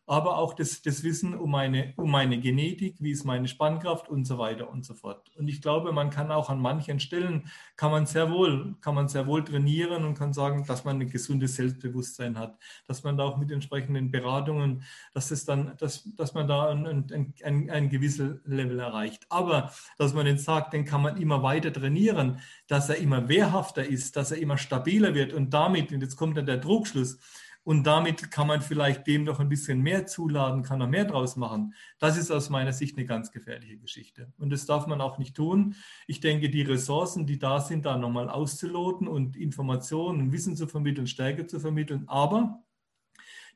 [0.06, 4.24] aber auch das, das Wissen um meine, um meine Genetik, wie ist meine Spannkraft und
[4.24, 5.30] so weiter und so fort.
[5.36, 9.08] Und ich glaube, man kann auch an manchen Stellen, kann man sehr wohl, kann man
[9.08, 13.24] sehr wohl trainieren und kann sagen, dass man ein gesundes Selbstbewusstsein hat, dass man da
[13.24, 17.88] auch mit entsprechenden Beratungen, dass, das dann, dass, dass man da ein, ein, ein, ein
[17.88, 19.26] gewisses Level erreicht.
[19.28, 22.38] Aber dass man den sagt, den kann man immer weiter trainieren,
[22.68, 26.36] dass er immer wehrhafter ist, dass er immer stabiler wird und damit, und jetzt kommt
[26.36, 27.18] dann der Druckschluss,
[27.66, 31.34] und damit kann man vielleicht dem noch ein bisschen mehr zuladen, kann er mehr draus
[31.34, 31.74] machen.
[31.98, 34.32] Das ist aus meiner Sicht eine ganz gefährliche Geschichte.
[34.38, 35.74] Und das darf man auch nicht tun.
[36.06, 40.68] Ich denke, die Ressourcen, die da sind, da nochmal auszuloten und Informationen und Wissen zu
[40.68, 42.04] vermitteln, Stärke zu vermitteln.
[42.06, 42.62] Aber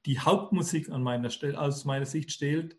[0.07, 2.77] die Hauptmusik an meiner Stelle, aus meiner Sicht steht,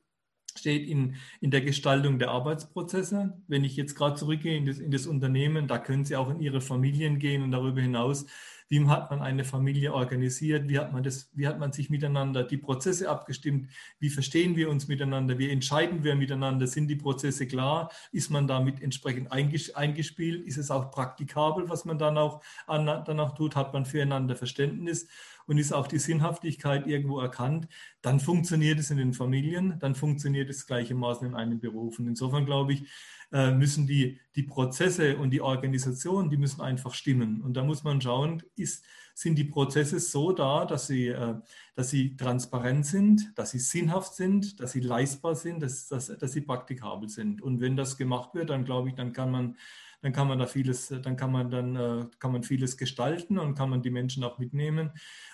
[0.58, 3.42] steht in, in der Gestaltung der Arbeitsprozesse.
[3.48, 6.42] Wenn ich jetzt gerade zurückgehe in das, in das Unternehmen, da können Sie auch in
[6.42, 8.26] Ihre Familien gehen und darüber hinaus
[8.72, 10.70] wie hat man eine Familie organisiert?
[10.70, 13.70] Wie hat man, das, wie hat man sich miteinander die Prozesse abgestimmt?
[14.00, 15.38] Wie verstehen wir uns miteinander?
[15.38, 16.68] Wie entscheiden wir miteinander?
[16.68, 17.92] Sind die Prozesse klar?
[18.14, 20.48] Ist man damit entsprechend eingespielt?
[20.48, 23.58] Ist es auch praktikabel, was man dann auch, dann auch tut?
[23.58, 25.10] Hat man füreinander Verständnis?
[25.48, 27.68] und ist auch die Sinnhaftigkeit irgendwo erkannt,
[28.02, 32.00] dann funktioniert es in den Familien, dann funktioniert es gleichermaßen in einem Beruf.
[32.00, 32.84] Und insofern glaube ich,
[33.32, 37.42] äh, müssen die, die Prozesse und die Organisation, die müssen einfach stimmen.
[37.42, 41.36] Und da muss man schauen, ist, sind die Prozesse so da, dass sie, äh,
[41.76, 46.32] dass sie transparent sind, dass sie sinnhaft sind, dass sie leistbar sind, dass, dass, dass
[46.32, 47.42] sie praktikabel sind.
[47.42, 49.58] Und wenn das gemacht wird, dann glaube ich, dann kann man
[50.04, 53.56] dann kann man da vieles, dann kann man dann äh, kann man vieles gestalten und
[53.56, 54.92] kann man die Menschen auch mitnehmen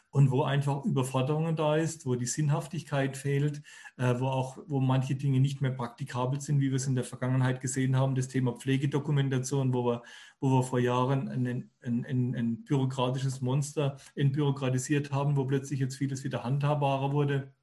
[0.09, 3.61] und wo einfach Überforderungen da ist, wo die Sinnhaftigkeit fehlt,
[3.97, 7.03] äh, wo auch, wo manche Dinge nicht mehr praktikabel sind, wie wir es in der
[7.03, 10.03] Vergangenheit gesehen haben, das Thema Pflegedokumentation, wo wir,
[10.39, 15.97] wo wir vor Jahren ein, ein, ein, ein bürokratisches Monster entbürokratisiert haben, wo plötzlich jetzt
[15.97, 17.53] vieles wieder handhabbarer wurde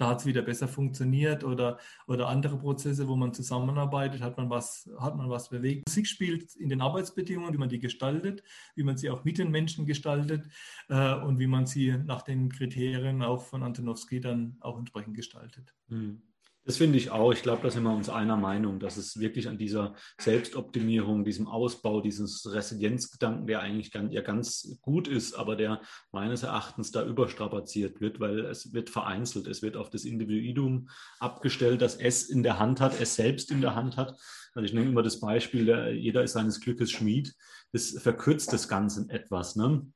[0.00, 4.48] da hat es wieder besser funktioniert oder, oder andere Prozesse, wo man zusammenarbeitet, hat man,
[4.48, 5.86] was, hat man was bewegt.
[5.86, 8.42] Musik spielt in den Arbeitsbedingungen, wie man die gestaltet,
[8.74, 10.48] wie man sie auch mit den Menschen gestaltet
[10.88, 15.74] äh, und wie man sie nach den Kriterien auch von Antonowski dann auch entsprechend gestaltet.
[15.88, 16.22] Mhm.
[16.70, 17.32] Das finde ich auch.
[17.32, 21.48] Ich glaube, da sind wir uns einer Meinung, dass es wirklich an dieser Selbstoptimierung, diesem
[21.48, 25.80] Ausbau, dieses Resilienzgedanken, der eigentlich ganz, ja ganz gut ist, aber der
[26.12, 29.48] meines Erachtens da überstrapaziert wird, weil es wird vereinzelt.
[29.48, 33.62] Es wird auf das Individuum abgestellt, das es in der Hand hat, es selbst in
[33.62, 34.16] der Hand hat.
[34.54, 37.34] Also ich nehme immer das Beispiel, jeder ist seines Glückes Schmied.
[37.72, 39.56] Das verkürzt das Ganze etwas.
[39.56, 39.90] Ne?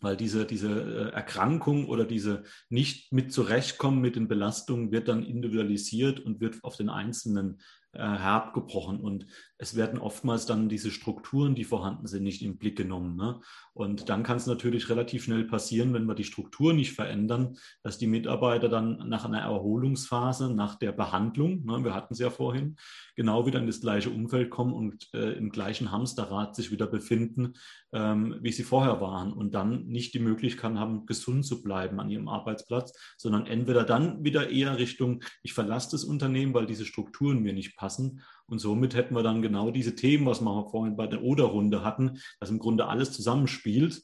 [0.00, 5.24] Weil diese, diese äh, Erkrankung oder diese nicht mit zurechtkommen mit den Belastungen wird dann
[5.24, 7.60] individualisiert und wird auf den Einzelnen
[7.92, 9.00] äh, herabgebrochen.
[9.00, 13.16] Und es werden oftmals dann diese Strukturen, die vorhanden sind, nicht im Blick genommen.
[13.16, 13.40] Ne?
[13.72, 17.96] Und dann kann es natürlich relativ schnell passieren, wenn wir die Struktur nicht verändern, dass
[17.96, 22.76] die Mitarbeiter dann nach einer Erholungsphase, nach der Behandlung, ne, wir hatten es ja vorhin,
[23.16, 27.54] genau wieder in das gleiche Umfeld kommen und äh, im gleichen Hamsterrad sich wieder befinden,
[27.92, 32.10] ähm, wie sie vorher waren und dann nicht die Möglichkeit haben, gesund zu bleiben an
[32.10, 37.42] ihrem Arbeitsplatz, sondern entweder dann wieder eher Richtung, ich verlasse das Unternehmen, weil diese Strukturen
[37.42, 41.06] mir nicht passen und somit hätten wir dann genau diese Themen, was wir vorhin bei
[41.06, 44.02] der Oder-Runde hatten, dass im Grunde alles zusammenspielt,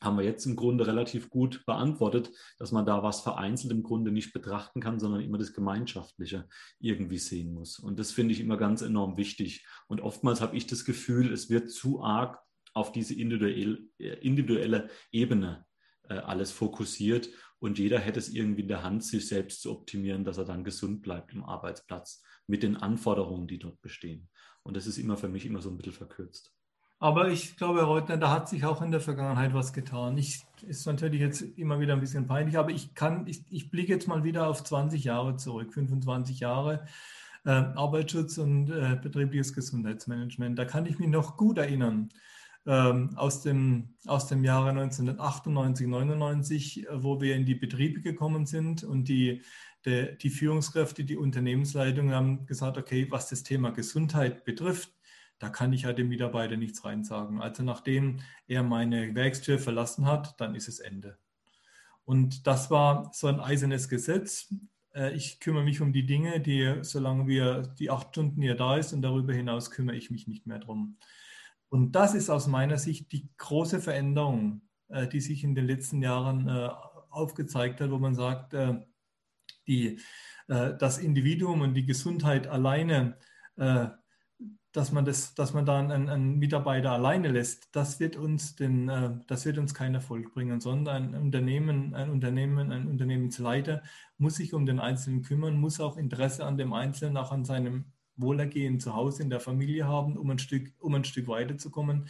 [0.00, 4.10] haben wir jetzt im Grunde relativ gut beantwortet, dass man da was vereinzelt im Grunde
[4.10, 6.48] nicht betrachten kann, sondern immer das Gemeinschaftliche
[6.80, 7.78] irgendwie sehen muss.
[7.78, 9.66] Und das finde ich immer ganz enorm wichtig.
[9.86, 12.38] Und oftmals habe ich das Gefühl, es wird zu arg
[12.74, 15.64] auf diese individuelle, individuelle Ebene
[16.08, 17.28] äh, alles fokussiert
[17.62, 20.64] und jeder hätte es irgendwie in der Hand, sich selbst zu optimieren, dass er dann
[20.64, 24.28] gesund bleibt im Arbeitsplatz mit den Anforderungen, die dort bestehen.
[24.62, 26.52] Und das ist immer für mich immer so ein bisschen verkürzt.
[26.98, 30.16] Aber ich glaube, Herr Reutner, da hat sich auch in der Vergangenheit was getan.
[30.16, 33.92] Ich, ist natürlich jetzt immer wieder ein bisschen peinlich, aber ich kann, ich, ich blicke
[33.92, 36.86] jetzt mal wieder auf 20 Jahre zurück, 25 Jahre
[37.44, 40.56] äh, Arbeitsschutz und äh, betriebliches Gesundheitsmanagement.
[40.56, 42.10] Da kann ich mich noch gut erinnern.
[42.64, 48.84] Ähm, aus, dem, aus dem Jahre 1998, 99, wo wir in die Betriebe gekommen sind
[48.84, 49.42] und die,
[49.84, 54.92] die, die Führungskräfte, die Unternehmensleitung haben gesagt, okay, was das Thema Gesundheit betrifft,
[55.38, 57.42] da kann ich ja dem Mitarbeiter nichts rein sagen.
[57.42, 61.18] Also nachdem er meine Werkstür verlassen hat, dann ist es Ende.
[62.04, 64.54] Und das war so ein eisernes Gesetz.
[64.94, 68.76] Äh, ich kümmere mich um die Dinge, die, solange wir die acht Stunden hier da
[68.76, 70.98] ist und darüber hinaus kümmere ich mich nicht mehr drum.
[71.68, 76.02] Und das ist aus meiner Sicht die große Veränderung, äh, die sich in den letzten
[76.02, 76.68] Jahren äh,
[77.10, 78.54] aufgezeigt hat, wo man sagt,
[79.66, 79.98] die,
[80.48, 83.16] das Individuum und die Gesundheit alleine
[83.56, 83.86] äh,
[84.72, 88.88] dass man das, dass man da einen, einen, Mitarbeiter alleine lässt, das wird uns den,
[88.88, 93.82] äh, das wird uns keinen Erfolg bringen, sondern ein Unternehmen, ein Unternehmen, ein Unternehmensleiter
[94.16, 97.92] muss sich um den Einzelnen kümmern, muss auch Interesse an dem Einzelnen, auch an seinem
[98.16, 102.08] Wohlergehen zu Hause in der Familie haben, um ein Stück, um ein Stück weiterzukommen.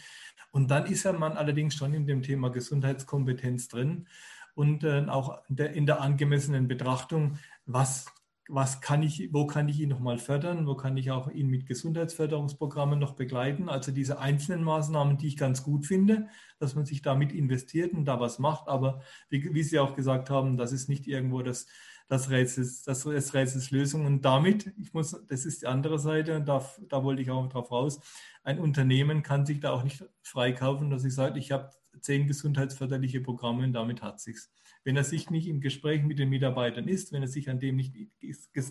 [0.51, 4.07] Und dann ist ja man allerdings schon in dem Thema Gesundheitskompetenz drin
[4.55, 8.05] und äh, auch in der, in der angemessenen Betrachtung, was
[8.49, 11.65] was kann ich, wo kann ich ihn nochmal fördern, wo kann ich auch ihn mit
[11.65, 13.69] Gesundheitsförderungsprogrammen noch begleiten.
[13.69, 16.27] Also diese einzelnen Maßnahmen, die ich ganz gut finde,
[16.59, 18.67] dass man sich damit investiert und da was macht.
[18.67, 21.67] Aber wie, wie Sie auch gesagt haben, das ist nicht irgendwo das,
[22.09, 24.05] das Rätsels, das, das Rätsels Lösung.
[24.05, 27.47] Und damit, ich muss, das ist die andere Seite, und da, da wollte ich auch
[27.47, 28.01] drauf raus,
[28.43, 33.21] ein Unternehmen kann sich da auch nicht freikaufen, dass ich sage, ich habe zehn gesundheitsförderliche
[33.21, 34.51] Programme und damit hat sich's.
[34.83, 37.77] Wenn er sich nicht im Gespräch mit den Mitarbeitern ist, wenn er sich an dem
[37.77, 37.95] nicht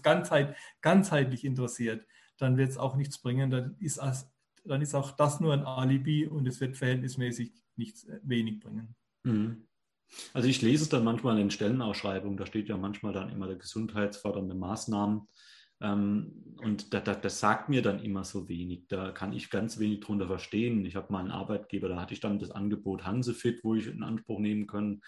[0.03, 2.07] ganzheit, ganzheitlich interessiert,
[2.39, 3.51] dann wird es auch nichts bringen.
[3.51, 4.01] Dann ist,
[4.65, 8.95] dann ist auch das nur ein Alibi und es wird verhältnismäßig nichts äh, wenig bringen.
[9.25, 9.67] Mhm.
[10.35, 13.57] Also ich lese es dann manchmal in Stellenausschreibungen, da steht ja manchmal dann immer der
[13.57, 15.27] gesundheitsfördernde Maßnahmen.
[15.83, 18.87] Ähm, und das, das, das, sagt mir dann immer so wenig.
[18.89, 20.85] Da kann ich ganz wenig drunter verstehen.
[20.87, 24.05] Ich habe mal einen Arbeitgeber, da hatte ich dann das Angebot Hansefit, wo ich in
[24.05, 25.03] Anspruch nehmen können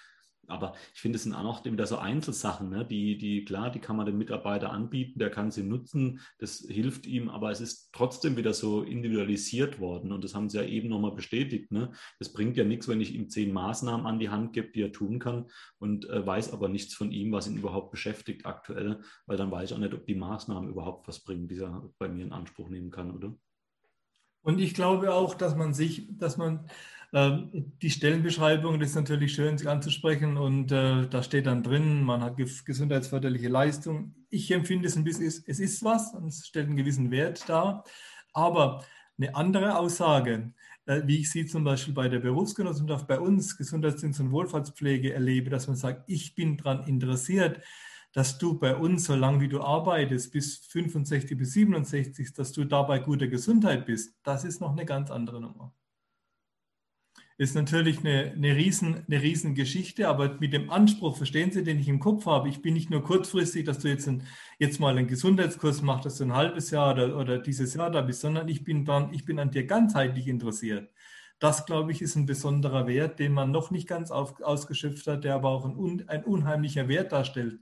[0.49, 2.85] aber ich finde, es sind auch noch wieder so Einzelsachen, ne?
[2.85, 7.07] die, die, klar, die kann man dem Mitarbeiter anbieten, der kann sie nutzen, das hilft
[7.07, 10.89] ihm, aber es ist trotzdem wieder so individualisiert worden und das haben sie ja eben
[10.89, 11.73] nochmal bestätigt.
[11.73, 11.93] Ne?
[12.19, 14.93] Das bringt ja nichts, wenn ich ihm zehn Maßnahmen an die Hand gebe, die er
[14.93, 15.47] tun kann
[15.79, 19.71] und äh, weiß aber nichts von ihm, was ihn überhaupt beschäftigt aktuell, weil dann weiß
[19.71, 22.69] ich auch nicht, ob die Maßnahmen überhaupt was bringen, die er bei mir in Anspruch
[22.69, 23.35] nehmen kann, oder?
[24.45, 26.69] Und ich glaube auch, dass man sich, dass man
[27.15, 32.23] die Stellenbeschreibung, das ist natürlich schön, sich anzusprechen und äh, da steht dann drin, man
[32.23, 34.17] hat gesundheitsförderliche Leistung.
[34.31, 37.85] Ich empfinde es ein bisschen, es ist was und es stellt einen gewissen Wert dar.
[38.33, 38.85] Aber
[39.17, 40.53] eine andere Aussage,
[40.87, 45.51] äh, wie ich sie zum Beispiel bei der Berufsgenossenschaft bei uns, Gesundheitsdienst und Wohlfahrtspflege erlebe,
[45.51, 47.61] dass man sagt, ich bin daran interessiert,
[48.13, 52.99] dass du bei uns, solange wie du arbeitest, bis 65 bis 67, dass du dabei
[52.99, 55.73] guter Gesundheit bist, das ist noch eine ganz andere Nummer
[57.37, 61.81] ist natürlich eine, eine, riesen, eine riesen Geschichte, aber mit dem Anspruch, verstehen Sie, den
[61.81, 64.23] ich im Kopf habe, ich bin nicht nur kurzfristig, dass du jetzt, ein,
[64.59, 68.03] jetzt mal einen Gesundheitskurs machst, dass du ein halbes Jahr oder, oder dieses Jahr da
[68.03, 70.91] bist, sondern ich bin, dann, ich bin an dir ganzheitlich interessiert.
[71.41, 75.25] Das, glaube ich, ist ein besonderer Wert, den man noch nicht ganz auf, ausgeschöpft hat,
[75.25, 77.59] der aber auch ein, ein unheimlicher Wert darstellt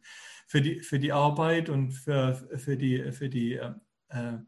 [0.46, 3.72] für die, für die Arbeit und für, für die, für die äh,
[4.10, 4.38] äh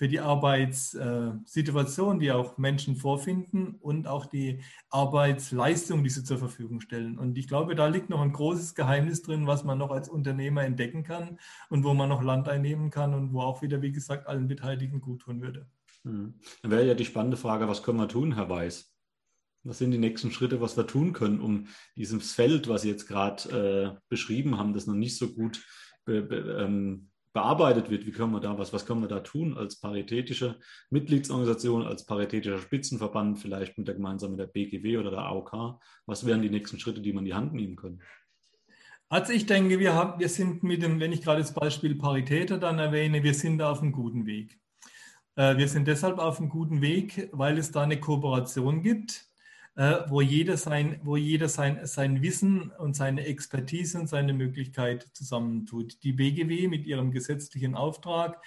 [0.00, 6.80] für die Arbeitssituation, die auch Menschen vorfinden und auch die Arbeitsleistung, die sie zur Verfügung
[6.80, 7.18] stellen.
[7.18, 10.64] Und ich glaube, da liegt noch ein großes Geheimnis drin, was man noch als Unternehmer
[10.64, 11.38] entdecken kann
[11.68, 15.02] und wo man noch Land einnehmen kann und wo auch wieder, wie gesagt, allen Beteiligten
[15.02, 15.68] gut tun würde.
[16.04, 16.32] Hm.
[16.62, 18.90] Dann wäre ja die spannende Frage, was können wir tun, Herr Weiß?
[19.64, 23.06] Was sind die nächsten Schritte, was wir tun können, um dieses Feld, was Sie jetzt
[23.06, 25.62] gerade äh, beschrieben haben, das noch nicht so gut
[26.06, 28.06] be, be, ähm, bearbeitet wird.
[28.06, 30.58] Wie können wir da was, was können wir da tun als paritätische
[30.90, 35.80] Mitgliedsorganisation, als paritätischer Spitzenverband, vielleicht mit der gemeinsam mit der BGW oder der AOK?
[36.06, 38.02] Was wären die nächsten Schritte, die man in die Hand nehmen können?
[39.08, 42.58] Also ich denke, wir, haben, wir sind mit dem, wenn ich gerade das Beispiel Paritäter
[42.58, 44.60] dann erwähne, wir sind da auf einem guten Weg.
[45.34, 49.29] Äh, wir sind deshalb auf einem guten Weg, weil es da eine Kooperation gibt
[49.76, 56.02] wo jeder, sein, wo jeder sein, sein Wissen und seine Expertise und seine Möglichkeit zusammentut.
[56.02, 58.42] Die BGW mit ihrem gesetzlichen Auftrag,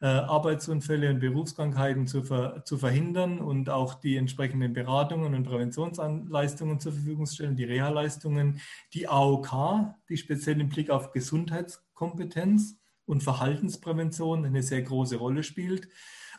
[0.00, 6.78] äh, Arbeitsunfälle und Berufskrankheiten zu, ver, zu verhindern und auch die entsprechenden Beratungen und Präventionsleistungen
[6.78, 8.60] zur Verfügung stellen, die Reha-Leistungen,
[8.94, 15.88] die AOK, die speziell im Blick auf Gesundheitskompetenz und Verhaltensprävention eine sehr große Rolle spielt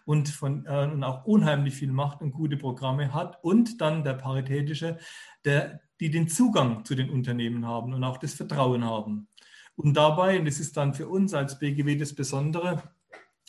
[0.05, 3.43] und, von, äh, und auch unheimlich viel macht und gute Programme hat.
[3.43, 4.97] Und dann der Paritätische,
[5.45, 9.27] der, die den Zugang zu den Unternehmen haben und auch das Vertrauen haben.
[9.75, 12.83] Und dabei, und das ist dann für uns als BGW das Besondere,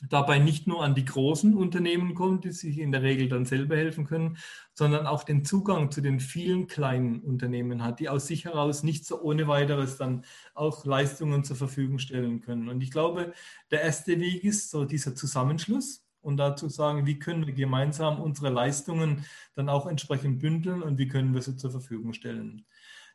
[0.09, 3.76] dabei nicht nur an die großen Unternehmen kommt, die sich in der Regel dann selber
[3.76, 4.38] helfen können,
[4.72, 9.05] sondern auch den Zugang zu den vielen kleinen Unternehmen hat, die aus sich heraus nicht
[9.05, 10.24] so ohne weiteres dann
[10.55, 12.68] auch Leistungen zur Verfügung stellen können.
[12.68, 13.32] Und ich glaube,
[13.70, 18.50] der erste Weg ist so dieser Zusammenschluss und dazu sagen, wie können wir gemeinsam unsere
[18.50, 22.64] Leistungen dann auch entsprechend bündeln und wie können wir sie zur Verfügung stellen.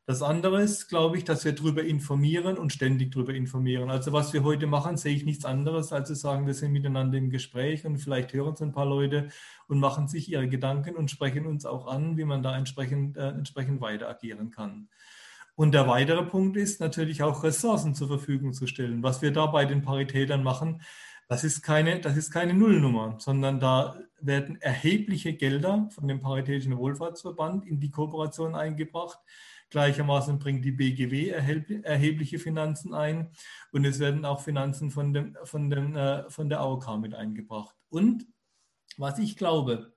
[0.08, 3.90] Das andere ist, glaube ich, dass wir darüber informieren und ständig darüber informieren.
[3.90, 7.18] Also was wir heute machen, sehe ich nichts anderes, als zu sagen, wir sind miteinander
[7.18, 9.30] im Gespräch und vielleicht hören es ein paar Leute
[9.68, 13.30] und machen sich ihre Gedanken und sprechen uns auch an, wie man da entsprechend, äh,
[13.30, 14.90] entsprechend weiter agieren kann.
[15.56, 19.02] Und der weitere Punkt ist natürlich auch Ressourcen zur Verfügung zu stellen.
[19.02, 20.82] Was wir da bei den Paritätern machen,
[21.28, 26.78] Das ist keine, das ist keine Nullnummer, sondern da werden erhebliche Gelder von dem Paritätischen
[26.78, 29.20] Wohlfahrtsverband in die Kooperation eingebracht.
[29.72, 33.32] Gleichermaßen bringt die BGW erhebliche Finanzen ein
[33.72, 37.76] und es werden auch Finanzen von, dem, von, dem, äh, von der AOK mit eingebracht.
[37.90, 38.28] Und
[38.98, 39.94] was ich glaube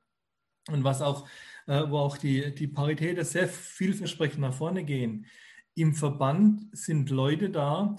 [0.71, 1.29] und was auch,
[1.67, 5.27] äh, wo auch die, die Paritäter sehr vielversprechend nach vorne gehen,
[5.75, 7.95] im Verband sind Leute da,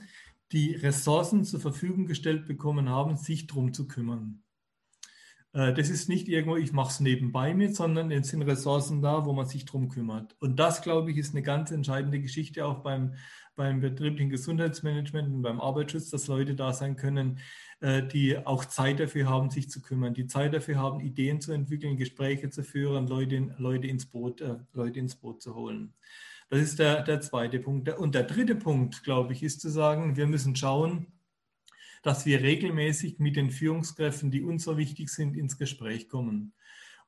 [0.51, 4.43] die Ressourcen zur Verfügung gestellt bekommen haben, sich darum zu kümmern.
[5.53, 9.25] Äh, das ist nicht irgendwo, ich mache es nebenbei mit, sondern es sind Ressourcen da,
[9.25, 10.35] wo man sich darum kümmert.
[10.39, 13.15] Und das, glaube ich, ist eine ganz entscheidende Geschichte auch beim,
[13.55, 17.39] beim betrieblichen Gesundheitsmanagement und beim Arbeitsschutz, dass Leute da sein können,
[17.81, 21.51] äh, die auch Zeit dafür haben, sich zu kümmern, die Zeit dafür haben, Ideen zu
[21.51, 25.93] entwickeln, Gespräche zu führen, Leute, Leute, ins, Boot, äh, Leute ins Boot zu holen.
[26.49, 27.89] Das ist der, der zweite Punkt.
[27.89, 31.07] Und der dritte Punkt, glaube ich, ist zu sagen, wir müssen schauen,
[32.01, 36.53] dass wir regelmäßig mit den Führungskräften, die uns so wichtig sind, ins Gespräch kommen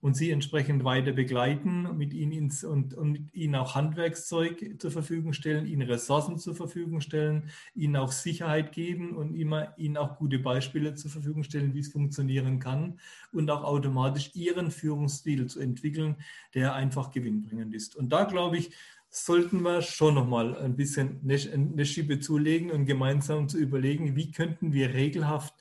[0.01, 5.33] und sie entsprechend weiter begleiten mit ihnen ins, und, und ihnen auch Handwerkszeug zur Verfügung
[5.33, 10.39] stellen, ihnen Ressourcen zur Verfügung stellen, ihnen auch Sicherheit geben und immer ihnen auch gute
[10.39, 12.99] Beispiele zur Verfügung stellen, wie es funktionieren kann
[13.31, 16.15] und auch automatisch ihren Führungsstil zu entwickeln,
[16.55, 17.95] der einfach gewinnbringend ist.
[17.95, 18.71] Und da glaube ich,
[19.11, 24.71] sollten wir schon nochmal ein bisschen eine Schippe zulegen und gemeinsam zu überlegen, wie könnten
[24.71, 25.53] wir regelhaft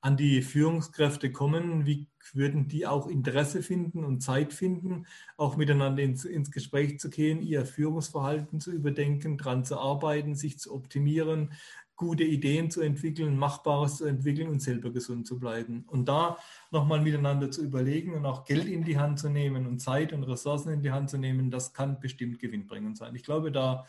[0.00, 6.02] an die Führungskräfte kommen, wie würden die auch Interesse finden und Zeit finden, auch miteinander
[6.02, 11.52] ins, ins Gespräch zu gehen, ihr Führungsverhalten zu überdenken, daran zu arbeiten, sich zu optimieren,
[11.98, 15.84] gute Ideen zu entwickeln, Machbares zu entwickeln und selber gesund zu bleiben.
[15.88, 16.38] Und da
[16.70, 20.22] nochmal miteinander zu überlegen und auch Geld in die Hand zu nehmen und Zeit und
[20.22, 23.14] Ressourcen in die Hand zu nehmen, das kann bestimmt gewinnbringend sein.
[23.14, 23.84] Ich glaube, da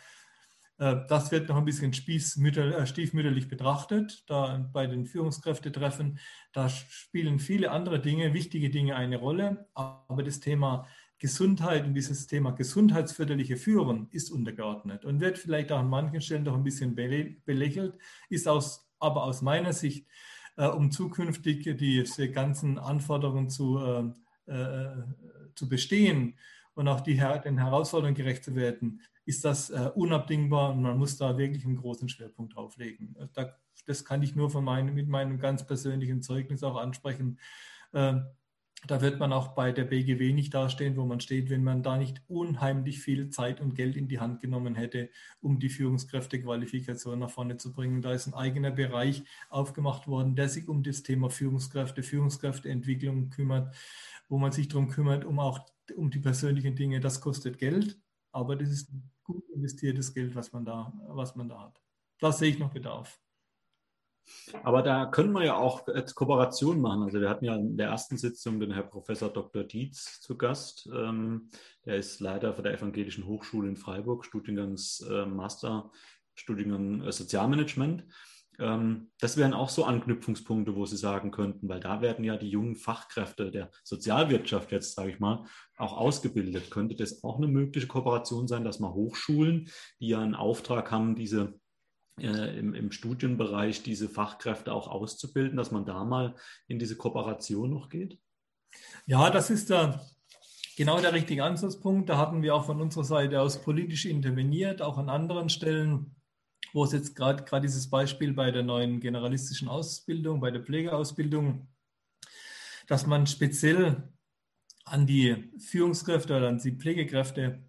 [0.79, 6.19] äh, das wird noch ein bisschen äh, stiefmütterlich betrachtet, da bei den Führungskräftetreffen.
[6.51, 9.67] Da spielen viele andere Dinge, wichtige Dinge eine Rolle.
[9.75, 10.87] Aber das Thema
[11.19, 16.45] Gesundheit und dieses Thema gesundheitsförderliche Führen ist untergeordnet und wird vielleicht auch an manchen Stellen
[16.45, 17.97] doch ein bisschen belächelt,
[18.29, 20.07] ist aus, aber aus meiner Sicht,
[20.55, 23.79] äh, um zukünftig diese ganzen Anforderungen zu,
[24.47, 25.03] äh, äh,
[25.55, 26.35] zu bestehen
[26.73, 31.17] und auch die, den Herausforderungen gerecht zu werden, ist das äh, unabdingbar und man muss
[31.17, 33.15] da wirklich einen großen Schwerpunkt drauflegen.
[33.33, 37.39] Da, das kann ich nur von meinem, mit meinem ganz persönlichen Zeugnis auch ansprechen.
[38.87, 41.97] Da wird man auch bei der BGW nicht dastehen, wo man steht, wenn man da
[41.97, 45.09] nicht unheimlich viel Zeit und Geld in die Hand genommen hätte,
[45.41, 48.01] um die Führungskräftequalifikation nach vorne zu bringen.
[48.01, 53.75] Da ist ein eigener Bereich aufgemacht worden, der sich um das Thema Führungskräfte, Führungskräfteentwicklung kümmert,
[54.29, 55.65] wo man sich darum kümmert, um auch
[55.95, 57.01] um die persönlichen Dinge.
[57.01, 57.99] Das kostet Geld,
[58.31, 58.91] aber das ist
[59.23, 61.81] gut investiertes Geld, was man da, was man da hat.
[62.19, 63.19] Da sehe ich noch Bedarf.
[64.63, 67.03] Aber da können wir ja auch jetzt Kooperation machen.
[67.03, 69.63] Also wir hatten ja in der ersten Sitzung den Herr Professor Dr.
[69.63, 70.89] Dietz zu Gast.
[70.93, 71.49] Ähm,
[71.85, 75.91] der ist Leiter von der Evangelischen Hochschule in Freiburg, Studiengangs äh, Master,
[76.35, 78.05] Studiengang äh, Sozialmanagement.
[78.59, 82.49] Ähm, das wären auch so Anknüpfungspunkte, wo Sie sagen könnten, weil da werden ja die
[82.49, 85.45] jungen Fachkräfte der Sozialwirtschaft jetzt, sage ich mal,
[85.77, 86.69] auch ausgebildet.
[86.69, 91.15] Könnte das auch eine mögliche Kooperation sein, dass man Hochschulen, die ja einen Auftrag haben,
[91.15, 91.59] diese
[92.21, 96.35] im, im, Studienbereich diese Fachkräfte auch auszubilden, dass man da mal
[96.67, 98.19] in diese Kooperation noch geht?
[99.05, 100.05] Ja, das ist der,
[100.77, 102.09] genau der richtige Ansatzpunkt.
[102.09, 106.15] Da hatten wir auch von unserer Seite aus politisch interveniert, auch an anderen Stellen,
[106.73, 111.67] wo es jetzt gerade dieses Beispiel bei der neuen generalistischen Ausbildung, bei der Pflegeausbildung,
[112.87, 114.09] dass man speziell
[114.85, 117.68] an die Führungskräfte oder an die Pflegekräfte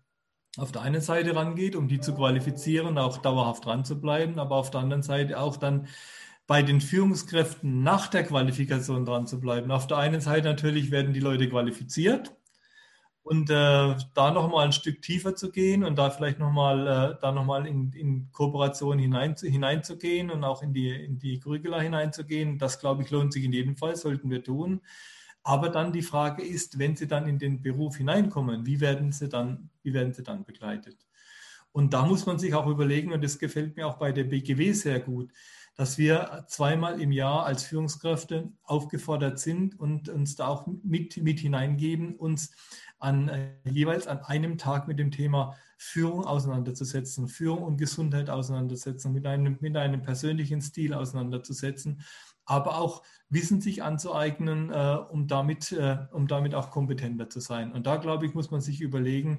[0.56, 4.56] auf der einen Seite rangeht, um die zu qualifizieren, auch dauerhaft dran zu bleiben, aber
[4.56, 5.86] auf der anderen Seite auch dann
[6.46, 9.70] bei den Führungskräften nach der Qualifikation dran zu bleiben.
[9.70, 12.34] Auf der einen Seite natürlich werden die Leute qualifiziert
[13.22, 17.30] und äh, da nochmal ein Stück tiefer zu gehen und da vielleicht nochmal äh, da
[17.30, 22.80] noch in, in Kooperation hinein, hineinzugehen und auch in die, in die Curricula hineinzugehen, das
[22.80, 24.80] glaube ich lohnt sich in jedem Fall, sollten wir tun.
[25.42, 29.28] Aber dann die Frage ist, wenn Sie dann in den Beruf hineinkommen, wie werden Sie
[29.28, 31.06] dann, wie werden Sie dann begleitet?
[31.72, 34.72] Und da muss man sich auch überlegen, und das gefällt mir auch bei der BGW
[34.72, 35.32] sehr gut,
[35.76, 41.40] dass wir zweimal im Jahr als Führungskräfte aufgefordert sind und uns da auch mit, mit
[41.40, 42.50] hineingeben, uns
[42.98, 49.12] an, äh, jeweils an einem Tag mit dem Thema Führung auseinanderzusetzen, Führung und Gesundheit auseinandersetzen,
[49.12, 52.02] mit einem, mit einem persönlichen Stil auseinanderzusetzen
[52.50, 57.72] aber auch Wissen sich anzueignen, äh, um, damit, äh, um damit auch kompetenter zu sein.
[57.72, 59.38] Und da, glaube ich, muss man sich überlegen,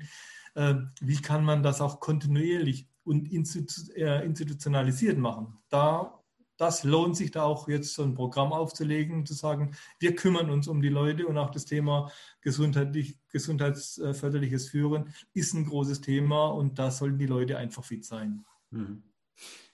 [0.55, 5.57] äh, wie kann man das auch kontinuierlich und institu äh, institutionalisiert machen.
[5.67, 6.23] Da,
[6.55, 10.69] das lohnt sich da auch jetzt so ein Programm aufzulegen, zu sagen, wir kümmern uns
[10.69, 12.09] um die Leute und auch das Thema
[12.39, 18.45] gesundheitlich, gesundheitsförderliches Führen ist ein großes Thema und da sollten die Leute einfach fit sein.
[18.69, 19.03] Mhm.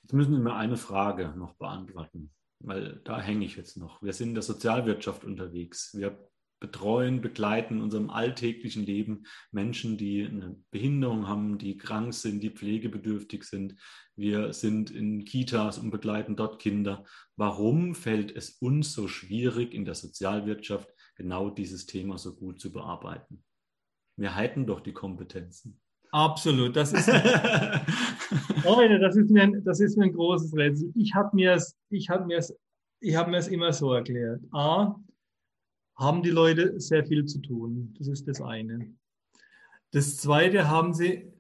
[0.02, 2.32] Jetzt müssen wir mir eine Frage noch beantworten,
[2.68, 4.02] weil da hänge ich jetzt noch.
[4.02, 5.96] Wir sind in der Sozialwirtschaft unterwegs.
[5.96, 6.18] Wir
[6.60, 12.50] betreuen, begleiten in unserem alltäglichen Leben Menschen, die eine Behinderung haben, die krank sind, die
[12.50, 13.76] pflegebedürftig sind.
[14.16, 17.06] Wir sind in Kitas und begleiten dort Kinder.
[17.36, 22.72] Warum fällt es uns so schwierig, in der Sozialwirtschaft genau dieses Thema so gut zu
[22.72, 23.44] bearbeiten?
[24.18, 25.80] Wir halten doch die Kompetenzen.
[26.12, 26.76] Absolut.
[26.76, 27.08] Das ist,
[28.66, 30.92] Leute, das ist, mir, das ist mir ein großes Rätsel.
[30.96, 32.28] Ich habe mir es ich hab
[33.00, 34.42] ich hab immer so erklärt.
[34.52, 34.96] A,
[35.96, 37.94] haben die Leute sehr viel zu tun.
[37.98, 38.94] Das ist das eine.
[39.92, 41.32] Das zweite, haben sie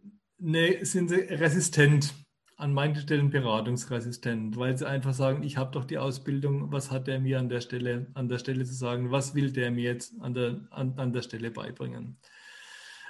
[0.41, 2.13] eine, sind sie resistent,
[2.57, 7.05] an manchen Stellen beratungsresistent, weil sie einfach sagen, ich habe doch die Ausbildung, was hat
[7.05, 10.19] der mir an der Stelle, an der Stelle zu sagen, was will der mir jetzt
[10.21, 12.17] an der, an, an der Stelle beibringen.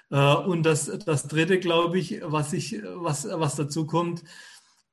[0.10, 4.24] Äh, und das, das dritte, glaube ich, was, ich, was, was dazu kommt,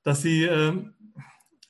[0.04, 0.84] dass sie äh,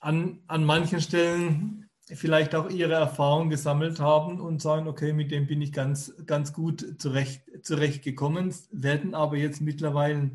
[0.05, 5.46] an, an manchen Stellen vielleicht auch ihre Erfahrung gesammelt haben und sagen, okay, mit dem
[5.46, 10.32] bin ich ganz, ganz gut zurecht, zurechtgekommen, werden aber jetzt mittlerweile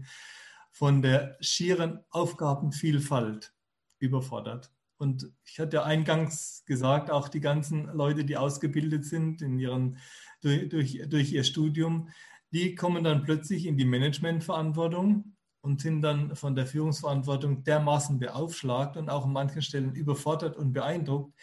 [0.71, 3.53] von der schieren Aufgabenvielfalt
[3.99, 4.71] überfordert.
[4.97, 9.97] Und ich hatte ja eingangs gesagt, auch die ganzen Leute, die ausgebildet sind in ihren,
[10.41, 12.09] durch, durch, durch ihr Studium,
[12.51, 18.97] die kommen dann plötzlich in die Managementverantwortung und sind dann von der Führungsverantwortung dermaßen beaufschlagt
[18.97, 21.33] und auch an manchen Stellen überfordert und beeindruckt,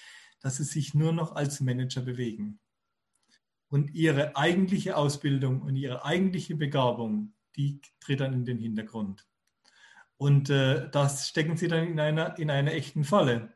[0.41, 2.59] dass sie sich nur noch als Manager bewegen.
[3.69, 9.27] Und ihre eigentliche Ausbildung und ihre eigentliche Begabung, die tritt dann in den Hintergrund.
[10.19, 13.55] Und äh, das stecken sie dann in einer, in einer echten Falle.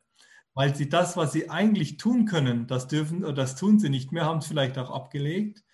[0.53, 4.13] Weil sie das, was sie eigentlich tun können, das dürfen oder das tun sie nicht
[4.13, 5.65] mehr, haben es vielleicht auch abgelegt.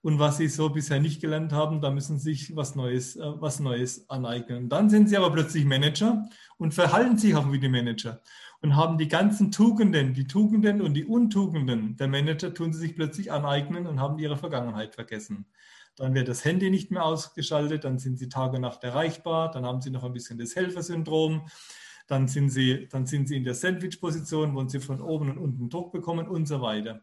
[0.00, 3.22] Und was sie so bisher nicht gelernt haben, da müssen sie sich was Neues, äh,
[3.40, 4.68] was Neues aneignen.
[4.68, 6.24] Dann sind sie aber plötzlich Manager
[6.56, 8.20] und verhalten sich auch wie die Manager
[8.60, 12.96] und haben die ganzen Tugenden, die Tugenden und die Untugenden der Manager tun sie sich
[12.96, 15.46] plötzlich aneignen und haben ihre Vergangenheit vergessen.
[15.96, 19.64] Dann wird das Handy nicht mehr ausgeschaltet, dann sind sie Tag und Nacht erreichbar, dann
[19.64, 21.48] haben sie noch ein bisschen das Helfersyndrom,
[22.06, 25.68] dann sind sie, dann sind sie in der Sandwich-Position, wo sie von oben und unten
[25.68, 27.02] Druck bekommen und so weiter.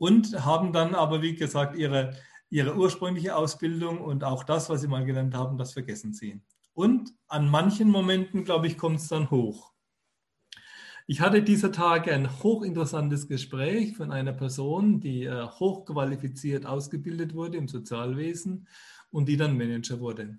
[0.00, 2.16] Und haben dann aber, wie gesagt, ihre,
[2.48, 6.40] ihre ursprüngliche Ausbildung und auch das, was sie mal gelernt haben, das vergessen sie.
[6.72, 9.74] Und an manchen Momenten, glaube ich, kommt es dann hoch.
[11.06, 17.58] Ich hatte dieser Tage ein hochinteressantes Gespräch von einer Person, die äh, hochqualifiziert ausgebildet wurde
[17.58, 18.68] im Sozialwesen
[19.10, 20.38] und die dann Manager wurde.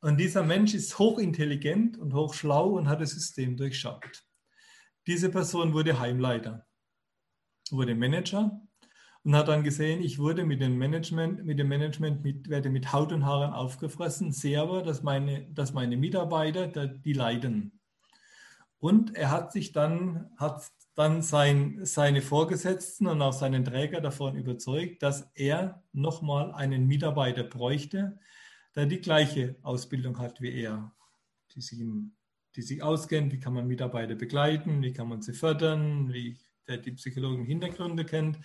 [0.00, 4.24] Und dieser Mensch ist hochintelligent und hochschlau und hat das System durchschaut.
[5.06, 6.66] Diese Person wurde Heimleiter,
[7.72, 8.60] wurde Manager
[9.24, 12.92] und hat dann gesehen, ich wurde mit dem Management, mit dem Management mit, werde mit
[12.92, 17.80] Haut und Haaren aufgefressen, sehe aber, dass meine, dass meine Mitarbeiter, die leiden.
[18.78, 24.36] Und er hat sich dann, hat dann sein, seine Vorgesetzten und auch seinen Träger davon
[24.36, 28.18] überzeugt, dass er nochmal einen Mitarbeiter bräuchte,
[28.74, 30.92] der die gleiche Ausbildung hat wie er,
[31.54, 31.82] die sich,
[32.56, 36.38] die sich auskennt, wie kann man Mitarbeiter begleiten, wie kann man sie fördern, wie
[36.70, 38.38] der die psychologischen Hintergründe kennt,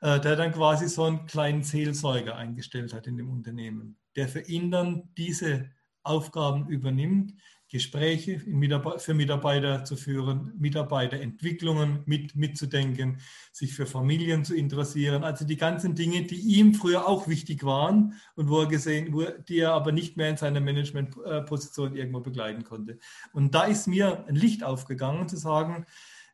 [0.00, 4.40] äh, der dann quasi so einen kleinen Seelsorger eingestellt hat in dem Unternehmen, der für
[4.40, 5.70] ihn dann diese
[6.02, 7.34] Aufgaben übernimmt,
[7.74, 13.18] Gespräche für Mitarbeiter zu führen, Mitarbeiterentwicklungen mit, mitzudenken,
[13.50, 15.24] sich für Familien zu interessieren.
[15.24, 19.24] Also die ganzen Dinge, die ihm früher auch wichtig waren und wo er gesehen, wo,
[19.48, 22.98] die er aber nicht mehr in seiner Managementposition irgendwo begleiten konnte.
[23.32, 25.84] Und da ist mir ein Licht aufgegangen, zu sagen,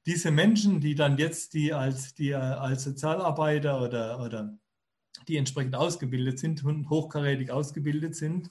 [0.07, 4.59] diese Menschen, die dann jetzt die als, die als Sozialarbeiter oder, oder
[5.29, 8.51] die entsprechend ausgebildet sind und hochkarätig ausgebildet sind,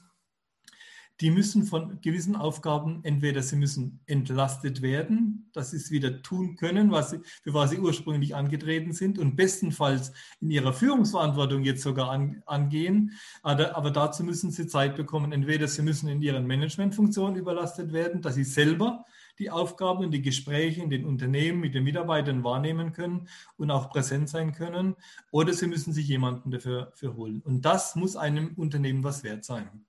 [1.21, 6.55] die müssen von gewissen Aufgaben entweder sie müssen entlastet werden, dass sie es wieder tun
[6.55, 11.81] können, was sie, für was sie ursprünglich angetreten sind und bestenfalls in ihrer Führungsverantwortung jetzt
[11.81, 13.11] sogar an, angehen.
[13.43, 15.33] Aber, aber, dazu müssen sie Zeit bekommen.
[15.33, 19.03] Entweder sie müssen in ihren Managementfunktionen überlastet werden, dass sie selber
[19.39, 23.27] die Aufgaben und die Gespräche in den Unternehmen mit den Mitarbeitern wahrnehmen können
[23.57, 24.95] und auch präsent sein können,
[25.31, 27.41] oder sie müssen sich jemanden dafür, dafür holen.
[27.41, 29.85] Und das muss einem Unternehmen was wert sein.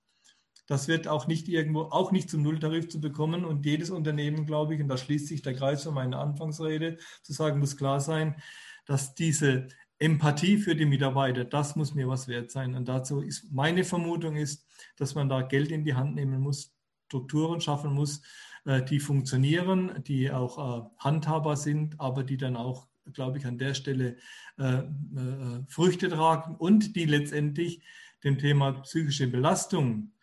[0.67, 3.43] Das wird auch nicht irgendwo, auch nicht zum Nulltarif zu bekommen.
[3.43, 7.33] Und jedes Unternehmen, glaube ich, und da schließt sich der Kreis von meiner Anfangsrede, zu
[7.33, 8.41] sagen, muss klar sein,
[8.85, 9.67] dass diese
[9.99, 12.75] Empathie für die Mitarbeiter, das muss mir was wert sein.
[12.75, 16.73] Und dazu ist meine Vermutung ist, dass man da Geld in die Hand nehmen muss,
[17.07, 18.21] Strukturen schaffen muss,
[18.65, 23.73] die funktionieren, die auch äh, handhabbar sind, aber die dann auch, glaube ich, an der
[23.73, 24.17] Stelle
[24.57, 27.83] äh, äh, Früchte tragen und die letztendlich
[28.23, 30.13] dem Thema psychische Belastung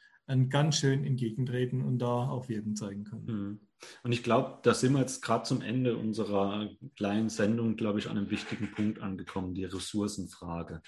[0.51, 3.25] ganz schön entgegentreten und da auch Wirken zeigen können.
[3.25, 3.61] Mhm.
[4.03, 8.09] Und ich glaube, da sind wir jetzt gerade zum Ende unserer kleinen Sendung, glaube ich,
[8.09, 10.83] an einem wichtigen Punkt angekommen, die Ressourcenfrage.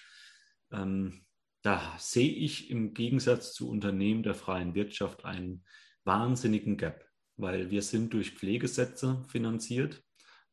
[0.72, 1.24] Ähm,
[1.62, 5.64] da sehe ich im Gegensatz zu Unternehmen der freien Wirtschaft einen
[6.05, 7.10] wahnsinnigen Gap,
[7.41, 10.03] weil wir sind durch Pflegesätze finanziert.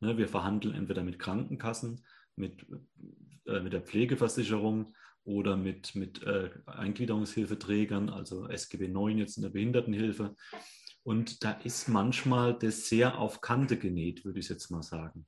[0.00, 2.04] Ne, wir verhandeln entweder mit Krankenkassen,
[2.36, 2.66] mit,
[3.46, 9.50] äh, mit der Pflegeversicherung oder mit, mit äh, Eingliederungshilfeträgern, also SGB 9 jetzt in der
[9.50, 10.34] Behindertenhilfe.
[11.02, 15.26] Und da ist manchmal das sehr auf Kante genäht, würde ich jetzt mal sagen.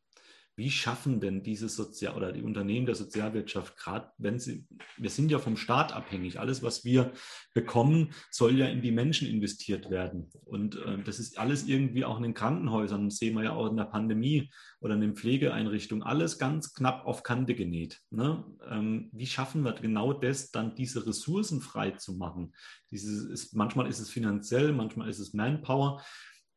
[0.60, 4.66] Wie schaffen denn diese Sozial- oder die Unternehmen der Sozialwirtschaft, gerade wenn sie,
[4.98, 7.12] wir sind ja vom Staat abhängig, alles, was wir
[7.54, 10.28] bekommen, soll ja in die Menschen investiert werden.
[10.44, 13.70] Und äh, das ist alles irgendwie auch in den Krankenhäusern, das sehen wir ja auch
[13.70, 14.50] in der Pandemie
[14.80, 17.98] oder in den Pflegeeinrichtungen, alles ganz knapp auf Kante genäht.
[18.10, 18.44] Ne?
[18.68, 22.52] Ähm, wie schaffen wir genau das, dann diese Ressourcen frei zu machen?
[22.90, 26.02] Dieses ist, manchmal ist es finanziell, manchmal ist es Manpower.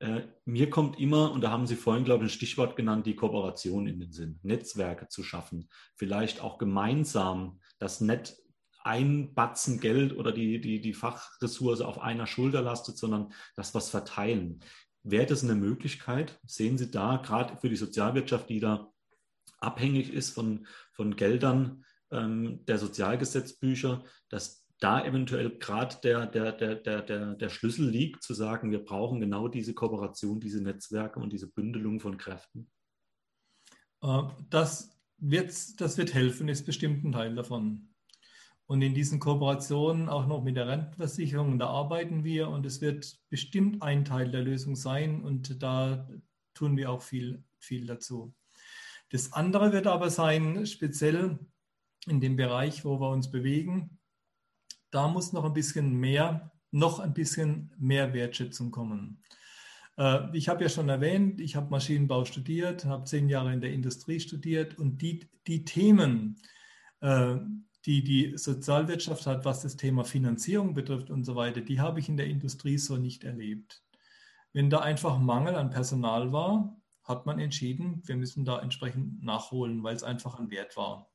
[0.03, 3.15] Äh, mir kommt immer, und da haben Sie vorhin, glaube ich, ein Stichwort genannt, die
[3.15, 8.37] Kooperation in den Sinn, Netzwerke zu schaffen, vielleicht auch gemeinsam das Netz
[8.83, 13.89] ein Batzen Geld oder die, die, die Fachressource auf einer Schulter lastet, sondern das was
[13.89, 14.59] verteilen.
[15.03, 16.37] Wäre das eine Möglichkeit?
[16.45, 18.91] Sehen Sie da gerade für die Sozialwirtschaft, die da
[19.59, 26.75] abhängig ist von, von Geldern ähm, der Sozialgesetzbücher, dass da eventuell gerade der, der, der,
[26.75, 31.31] der, der, der Schlüssel liegt, zu sagen, wir brauchen genau diese Kooperation, diese Netzwerke und
[31.31, 32.69] diese Bündelung von Kräften?
[34.01, 37.93] Äh, das wird, das wird helfen, ist bestimmt ein Teil davon.
[38.65, 43.19] Und in diesen Kooperationen auch noch mit der Rentenversicherung, da arbeiten wir und es wird
[43.29, 46.09] bestimmt ein Teil der Lösung sein und da
[46.53, 48.33] tun wir auch viel, viel dazu.
[49.09, 51.39] Das andere wird aber sein, speziell
[52.07, 53.99] in dem Bereich, wo wir uns bewegen,
[54.93, 59.23] da muss noch ein bisschen mehr, noch ein bisschen mehr Wertschätzung kommen.
[59.97, 63.73] Äh, ich habe ja schon erwähnt, ich habe Maschinenbau studiert, habe zehn Jahre in der
[63.73, 66.39] Industrie studiert und die, die Themen,
[67.01, 67.37] äh,
[67.85, 72.07] die die Sozialwirtschaft hat, was das Thema Finanzierung betrifft und so weiter, die habe ich
[72.07, 73.83] in der Industrie so nicht erlebt.
[74.53, 79.83] Wenn da einfach Mangel an Personal war, hat man entschieden, wir müssen da entsprechend nachholen,
[79.83, 81.12] weil es einfach ein Wert war.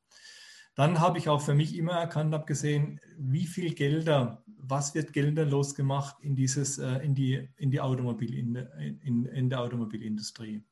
[0.78, 5.12] Dann habe ich auch für mich immer erkannt, habe gesehen, wie viel Gelder, was wird
[5.12, 8.54] gelderlos gemacht in, dieses, äh, in, die, in, die Automobil, in,
[9.02, 10.62] in, in der Automobilindustrie.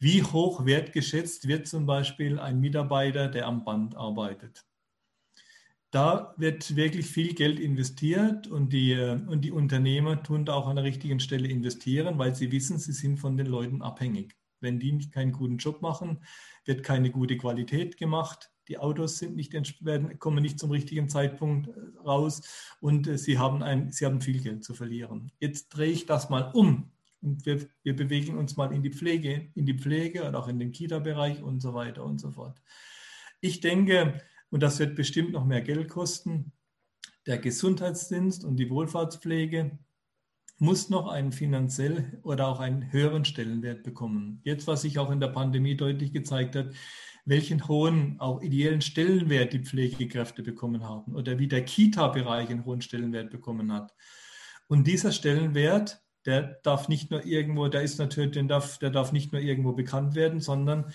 [0.00, 4.66] Wie hoch wertgeschätzt wird zum Beispiel ein Mitarbeiter, der am Band arbeitet?
[5.92, 10.66] Da wird wirklich viel Geld investiert und die, äh, und die Unternehmer tun da auch
[10.66, 14.34] an der richtigen Stelle investieren, weil sie wissen, sie sind von den Leuten abhängig.
[14.58, 16.24] Wenn die keinen guten Job machen,
[16.64, 19.52] wird keine gute Qualität gemacht die Autos sind nicht,
[19.84, 21.72] werden, kommen nicht zum richtigen Zeitpunkt äh,
[22.06, 22.40] raus
[22.80, 25.32] und äh, sie, haben ein, sie haben viel Geld zu verlieren.
[25.40, 29.50] Jetzt drehe ich das mal um und wir, wir bewegen uns mal in die Pflege,
[29.56, 32.62] in die Pflege und auch in den Kita-Bereich und so weiter und so fort.
[33.40, 36.52] Ich denke, und das wird bestimmt noch mehr Geld kosten,
[37.26, 39.78] der Gesundheitsdienst und die Wohlfahrtspflege
[40.58, 44.40] muss noch einen finanziell oder auch einen höheren Stellenwert bekommen.
[44.44, 46.74] Jetzt, was sich auch in der Pandemie deutlich gezeigt hat,
[47.24, 52.82] welchen hohen, auch ideellen Stellenwert die Pflegekräfte bekommen haben oder wie der Kita-Bereich einen hohen
[52.82, 53.94] Stellenwert bekommen hat.
[54.68, 59.12] Und dieser Stellenwert, der darf nicht nur irgendwo, der ist natürlich, der darf, der darf
[59.12, 60.92] nicht nur irgendwo bekannt werden, sondern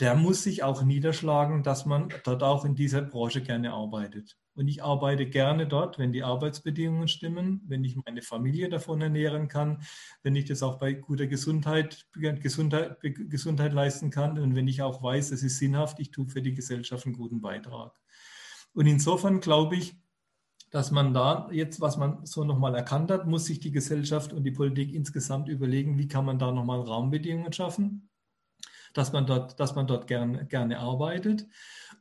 [0.00, 4.36] der muss sich auch niederschlagen, dass man dort auch in dieser Branche gerne arbeitet.
[4.54, 9.48] Und ich arbeite gerne dort, wenn die Arbeitsbedingungen stimmen, wenn ich meine Familie davon ernähren
[9.48, 9.82] kann,
[10.22, 15.02] wenn ich das auch bei guter Gesundheit, Gesundheit, Gesundheit leisten kann und wenn ich auch
[15.02, 17.98] weiß, es ist sinnhaft, ich tue für die Gesellschaft einen guten Beitrag.
[18.74, 19.94] Und insofern glaube ich,
[20.70, 24.44] dass man da jetzt, was man so nochmal erkannt hat, muss sich die Gesellschaft und
[24.44, 28.08] die Politik insgesamt überlegen, wie kann man da nochmal Rahmenbedingungen schaffen,
[28.94, 31.46] dass man dort, dass man dort gern, gerne arbeitet.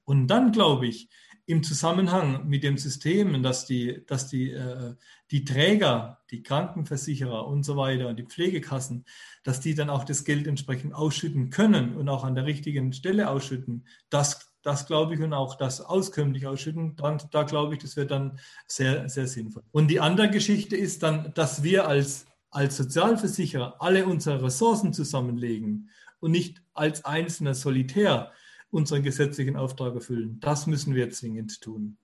[0.05, 1.09] Und dann glaube ich,
[1.51, 4.95] im Zusammenhang mit dem System, dass die, dass die, äh,
[5.31, 9.05] die Träger, die Krankenversicherer und so weiter und die Pflegekassen,
[9.43, 13.29] dass die dann auch das Geld entsprechend ausschütten können und auch an der richtigen Stelle
[13.29, 17.95] ausschütten, das, das glaube ich und auch das auskömmlich ausschütten, dann, da glaube ich, das
[17.95, 19.63] wird dann sehr, sehr sinnvoll.
[19.71, 25.89] Und die andere Geschichte ist dann, dass wir als, als Sozialversicherer alle unsere Ressourcen zusammenlegen
[26.19, 28.31] und nicht als einzelner Solitär
[28.71, 30.39] unseren gesetzlichen Auftrag erfüllen.
[30.39, 31.97] Das müssen wir zwingend tun.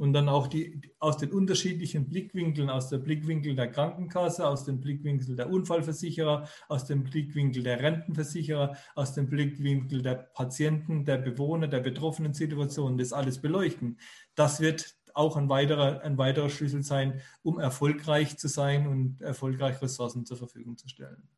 [0.00, 4.80] und dann auch die, aus den unterschiedlichen Blickwinkeln, aus dem Blickwinkel der Krankenkasse, aus dem
[4.80, 11.68] Blickwinkel der Unfallversicherer, aus dem Blickwinkel der Rentenversicherer, aus dem Blickwinkel der Patienten, der Bewohner,
[11.68, 13.98] der betroffenen Situationen, das alles beleuchten.
[14.34, 19.82] Das wird auch ein weiterer, ein weiterer Schlüssel sein, um erfolgreich zu sein und erfolgreich
[19.82, 21.28] Ressourcen zur Verfügung zu stellen.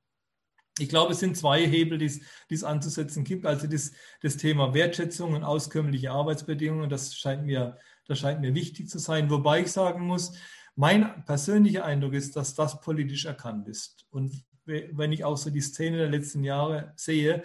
[0.79, 3.45] Ich glaube, es sind zwei Hebel, die es anzusetzen gibt.
[3.45, 3.93] Also das,
[4.23, 9.29] das Thema Wertschätzung und auskömmliche Arbeitsbedingungen, das scheint, mir, das scheint mir wichtig zu sein.
[9.31, 10.33] Wobei ich sagen muss,
[10.75, 14.07] mein persönlicher Eindruck ist, dass das politisch erkannt ist.
[14.11, 17.43] Und wenn ich auch so die Szene der letzten Jahre sehe,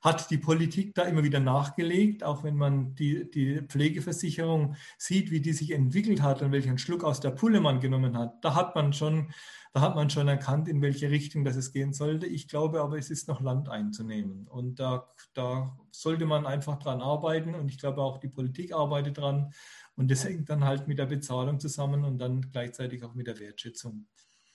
[0.00, 5.40] hat die Politik da immer wieder nachgelegt, auch wenn man die, die Pflegeversicherung sieht, wie
[5.40, 8.44] die sich entwickelt hat und welchen Schluck aus der Pulle man genommen hat.
[8.44, 9.32] Da hat man schon,
[9.72, 12.26] da hat man schon erkannt, in welche Richtung das es gehen sollte.
[12.26, 14.46] Ich glaube aber, es ist noch Land einzunehmen.
[14.46, 17.54] Und da, da sollte man einfach dran arbeiten.
[17.54, 19.52] Und ich glaube auch, die Politik arbeitet dran.
[19.96, 23.40] Und das hängt dann halt mit der Bezahlung zusammen und dann gleichzeitig auch mit der
[23.40, 24.06] Wertschätzung.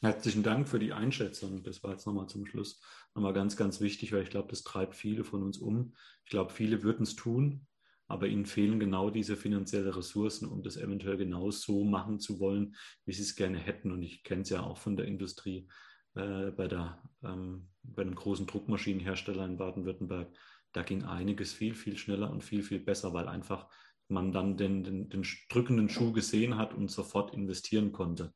[0.04, 1.64] Herzlichen Dank für die Einschätzung.
[1.64, 2.82] Das war jetzt nochmal zum Schluss
[3.16, 5.96] nochmal ganz, ganz wichtig, weil ich glaube, das treibt viele von uns um.
[6.26, 7.68] Ich glaube, viele würden es tun,
[8.10, 12.76] aber ihnen fehlen genau diese finanziellen Ressourcen, um das eventuell genau so machen zu wollen,
[13.06, 13.94] wie sie es gerne hätten.
[13.94, 15.70] Und ich kenne es ja auch von der Industrie
[16.16, 20.36] äh, bei, der, ähm, bei einem großen Druckmaschinenhersteller in Baden-Württemberg.
[20.74, 23.70] Da ging einiges viel, viel schneller und viel, viel besser, weil einfach
[24.08, 28.34] man dann den, den, den, drückenden Schuh gesehen hat und sofort investieren konnte.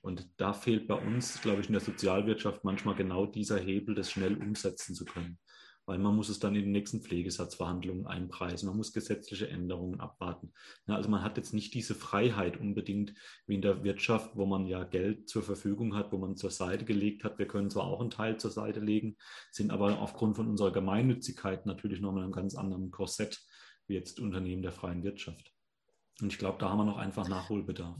[0.00, 4.10] Und da fehlt bei uns, glaube ich, in der Sozialwirtschaft manchmal genau dieser Hebel, das
[4.10, 5.38] schnell umsetzen zu können.
[5.84, 10.52] Weil man muss es dann in den nächsten Pflegesatzverhandlungen einpreisen, man muss gesetzliche Änderungen abwarten.
[10.86, 13.14] Ja, also man hat jetzt nicht diese Freiheit unbedingt
[13.46, 16.84] wie in der Wirtschaft, wo man ja Geld zur Verfügung hat, wo man zur Seite
[16.84, 17.40] gelegt hat.
[17.40, 19.16] Wir können zwar auch einen Teil zur Seite legen,
[19.50, 23.42] sind aber aufgrund von unserer Gemeinnützigkeit natürlich noch in einem ganz anderen Korsett
[23.86, 25.52] wie jetzt Unternehmen der freien Wirtschaft.
[26.20, 27.98] Und ich glaube, da haben wir noch einfach Nachholbedarf.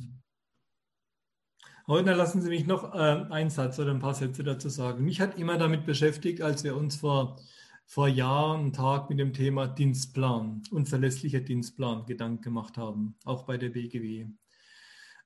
[1.89, 5.05] Heute lassen Sie mich noch äh, einen Satz oder ein paar Sätze dazu sagen.
[5.05, 7.41] Mich hat immer damit beschäftigt, als wir uns vor,
[7.87, 13.45] vor Jahren einen Tag mit dem Thema Dienstplan und verlässlicher Dienstplan Gedanken gemacht haben, auch
[13.45, 14.29] bei der BGW.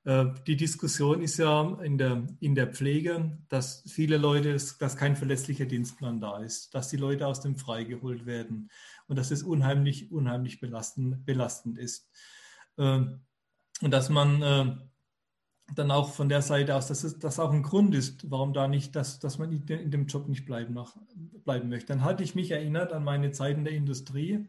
[0.05, 5.17] Äh, die Diskussion ist ja in der, in der Pflege, dass viele Leute, dass kein
[5.17, 8.71] verlässlicher Dienstplan da ist, dass die Leute aus dem Frei geholt werden
[9.09, 12.11] und dass es unheimlich, unheimlich belastend, belastend ist.
[12.79, 13.21] Ähm,
[13.83, 14.77] und dass man äh,
[15.75, 18.95] dann auch von der Seite aus, dass das auch ein Grund ist, warum da nicht,
[18.97, 20.97] dass, dass man in dem Job nicht bleiben, nach,
[21.45, 21.89] bleiben möchte.
[21.89, 24.49] Dann hatte ich mich erinnert an meine Zeit in der Industrie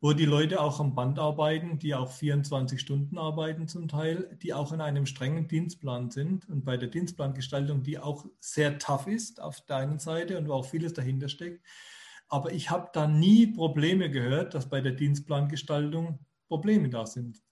[0.00, 4.54] wo die Leute auch am Band arbeiten, die auch 24 Stunden arbeiten zum Teil, die
[4.54, 9.40] auch in einem strengen Dienstplan sind und bei der Dienstplangestaltung, die auch sehr tough ist
[9.40, 11.64] auf der einen Seite und wo auch vieles dahinter steckt.
[12.30, 17.42] Aber ich habe da nie Probleme gehört, dass bei der Dienstplangestaltung Probleme da sind.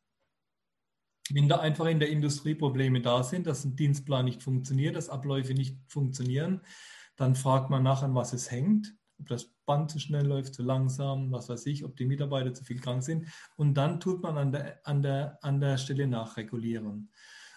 [1.30, 5.10] Wenn da einfach in der Industrie Probleme da sind, dass ein Dienstplan nicht funktioniert, dass
[5.10, 6.62] Abläufe nicht funktionieren,
[7.16, 10.62] dann fragt man nach, an was es hängt ob das Band zu schnell läuft, zu
[10.62, 13.26] langsam, was weiß ich, ob die Mitarbeiter zu viel krank sind.
[13.56, 17.10] Und dann tut man an der, an der, an der Stelle nachregulieren.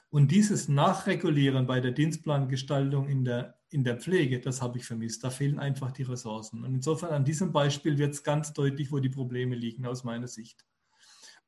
[0.09, 5.23] Und dieses Nachregulieren bei der Dienstplangestaltung in der, in der Pflege, das habe ich vermisst.
[5.23, 6.63] Da fehlen einfach die Ressourcen.
[6.63, 10.27] Und insofern an diesem Beispiel wird es ganz deutlich, wo die Probleme liegen, aus meiner
[10.27, 10.65] Sicht.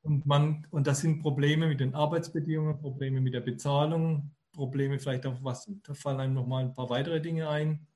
[0.02, 5.26] Und, man, und das sind Probleme mit den Arbeitsbedingungen, Probleme mit der Bezahlung, Probleme vielleicht
[5.26, 7.86] auch, was, da fallen einem nochmal ein paar weitere Dinge ein.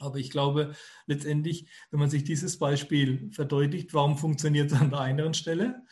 [0.00, 0.74] Aber ich glaube,
[1.06, 5.82] letztendlich, wenn man sich dieses Beispiel verdeutlicht, warum funktioniert es an der einen Stelle?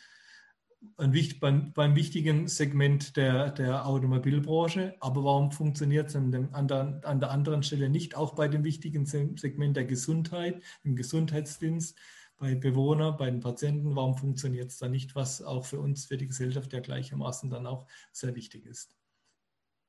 [0.97, 7.01] Ein, beim, beim, wichtigen Segment der, der Automobilbranche, aber warum funktioniert es an, an, der,
[7.03, 11.97] an der anderen Stelle nicht, auch bei dem wichtigen Segment der Gesundheit, im Gesundheitsdienst,
[12.37, 16.17] bei Bewohnern, bei den Patienten, warum funktioniert es da nicht, was auch für uns, für
[16.17, 18.93] die Gesellschaft ja gleichermaßen dann auch sehr wichtig ist.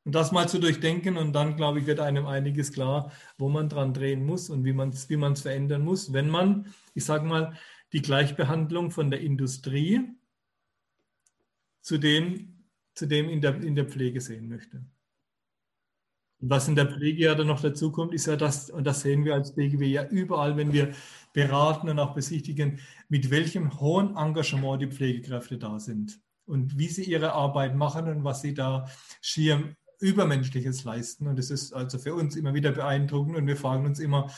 [0.04, 3.68] Und das mal zu durchdenken und dann, glaube ich, wird einem einiges klar, wo man
[3.68, 7.56] dran drehen muss und wie man es wie verändern muss, wenn man, ich sage mal,
[7.92, 10.15] die Gleichbehandlung von der Industrie
[11.86, 12.64] zu dem,
[12.96, 14.84] zu dem in, der, in der Pflege sehen möchte.
[16.40, 19.02] Und was in der Pflege ja dann noch dazu kommt, ist ja das, und das
[19.02, 20.92] sehen wir als BGW ja überall, wenn wir
[21.32, 27.04] beraten und auch besichtigen, mit welchem hohen Engagement die Pflegekräfte da sind und wie sie
[27.04, 31.28] ihre Arbeit machen und was sie da schier Übermenschliches leisten.
[31.28, 34.28] Und es ist also für uns immer wieder beeindruckend und wir fragen uns immer,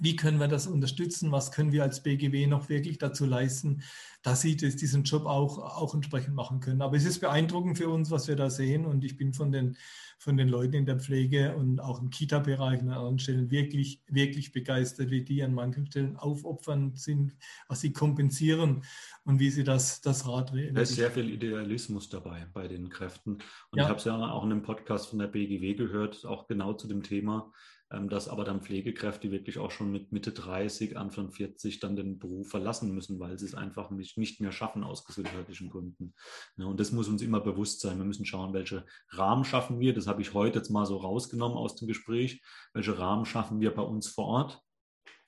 [0.00, 1.32] wie können wir das unterstützen?
[1.32, 3.82] Was können wir als BGW noch wirklich dazu leisten,
[4.22, 6.82] dass sie das, diesen Job auch, auch entsprechend machen können?
[6.82, 8.86] Aber es ist beeindruckend für uns, was wir da sehen.
[8.86, 9.76] Und ich bin von den,
[10.18, 14.02] von den Leuten in der Pflege und auch im Kita-Bereich und an anderen Stellen wirklich,
[14.08, 17.36] wirklich begeistert, wie die an manchen Stellen aufopfernd sind,
[17.68, 18.82] was sie kompensieren
[19.24, 20.74] und wie sie das, das Rad drehen.
[20.74, 23.34] Da ist sehr viel Idealismus dabei bei den Kräften.
[23.70, 23.84] Und ja.
[23.84, 26.88] ich habe es ja auch in einem Podcast von der BGW gehört, auch genau zu
[26.88, 27.52] dem Thema
[27.90, 32.50] dass aber dann Pflegekräfte wirklich auch schon mit Mitte 30, Anfang 40 dann den Beruf
[32.50, 36.14] verlassen müssen, weil sie es einfach nicht mehr schaffen aus gesundheitlichen Gründen.
[36.58, 37.96] Und das muss uns immer bewusst sein.
[37.98, 39.94] Wir müssen schauen, welche Rahmen schaffen wir.
[39.94, 42.42] Das habe ich heute jetzt mal so rausgenommen aus dem Gespräch.
[42.74, 44.62] Welche Rahmen schaffen wir bei uns vor Ort?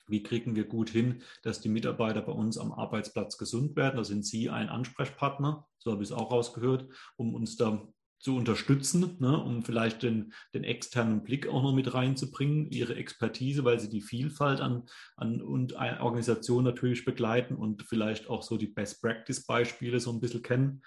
[0.07, 3.97] Wie kriegen wir gut hin, dass die Mitarbeiter bei uns am Arbeitsplatz gesund werden?
[3.97, 7.87] Da sind Sie ein Ansprechpartner, so habe ich es auch rausgehört, um uns da
[8.21, 13.63] zu unterstützen, ne, um vielleicht den, den externen Blick auch noch mit reinzubringen, ihre Expertise,
[13.65, 14.83] weil sie die Vielfalt an,
[15.15, 20.81] an und Organisationen natürlich begleiten und vielleicht auch so die Best-Practice-Beispiele so ein bisschen kennen.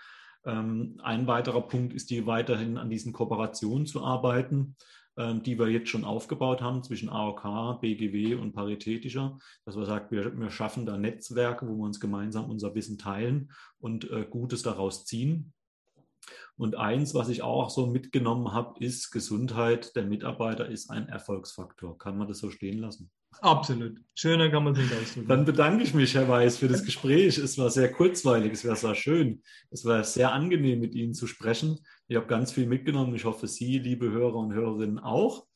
[0.45, 4.77] Ähm, ein weiterer Punkt ist die weiterhin an diesen Kooperationen zu arbeiten,
[5.17, 10.07] ähm, die wir jetzt schon aufgebaut haben zwischen AOK, BGW und Paritätischer, dass wir sagen,
[10.11, 14.63] wir, wir schaffen da Netzwerke, wo wir uns gemeinsam unser Wissen teilen und äh, Gutes
[14.63, 15.53] daraus ziehen.
[16.57, 21.99] Und eins, was ich auch so mitgenommen habe, ist Gesundheit der Mitarbeiter ist ein Erfolgsfaktor.
[21.99, 23.11] Kann man das so stehen lassen?
[23.41, 24.01] Absolut.
[24.15, 25.29] Schöner kann man es nicht ausdrücken.
[25.29, 27.39] Dann bedanke ich mich, Herr Weiß, für das Gespräch.
[27.39, 29.43] Es war sehr kurzweilig, es war sehr schön.
[29.71, 31.81] Es war sehr angenehm, mit Ihnen zu sprechen.
[32.07, 33.15] Ich habe ganz viel mitgenommen.
[33.15, 35.47] Ich hoffe, Sie, liebe Hörer und Hörerinnen, auch.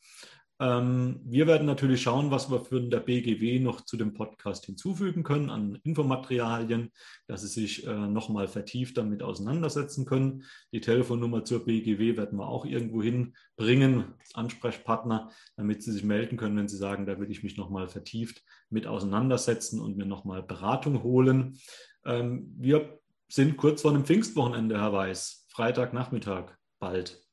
[0.60, 5.22] Ähm, wir werden natürlich schauen, was wir für der BGW noch zu dem Podcast hinzufügen
[5.22, 6.90] können an Infomaterialien,
[7.28, 10.44] dass Sie sich äh, nochmal vertieft damit auseinandersetzen können.
[10.72, 16.56] Die Telefonnummer zur BGW werden wir auch irgendwo hinbringen, Ansprechpartner, damit Sie sich melden können,
[16.56, 21.04] wenn Sie sagen, da will ich mich nochmal vertieft mit auseinandersetzen und mir nochmal Beratung
[21.04, 21.60] holen.
[22.04, 22.98] Ähm, wir
[23.28, 27.27] sind kurz vor dem Pfingstwochenende, Herr Weiß, Freitagnachmittag bald.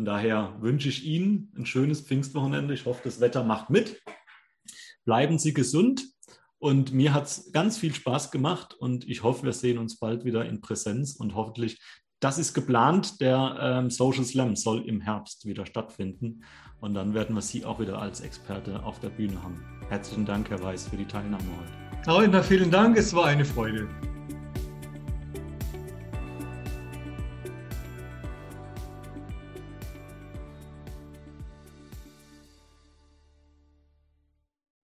[0.00, 2.72] Von daher wünsche ich Ihnen ein schönes Pfingstwochenende.
[2.72, 4.00] Ich hoffe, das Wetter macht mit.
[5.04, 6.06] Bleiben Sie gesund.
[6.58, 10.24] Und mir hat es ganz viel Spaß gemacht und ich hoffe, wir sehen uns bald
[10.24, 11.82] wieder in Präsenz und hoffentlich,
[12.18, 16.44] das ist geplant, der ähm, Social Slam soll im Herbst wieder stattfinden
[16.80, 19.62] und dann werden wir Sie auch wieder als Experte auf der Bühne haben.
[19.90, 22.10] Herzlichen Dank, Herr Weiß, für die Teilnahme heute.
[22.10, 23.86] Rainer, vielen Dank, es war eine Freude.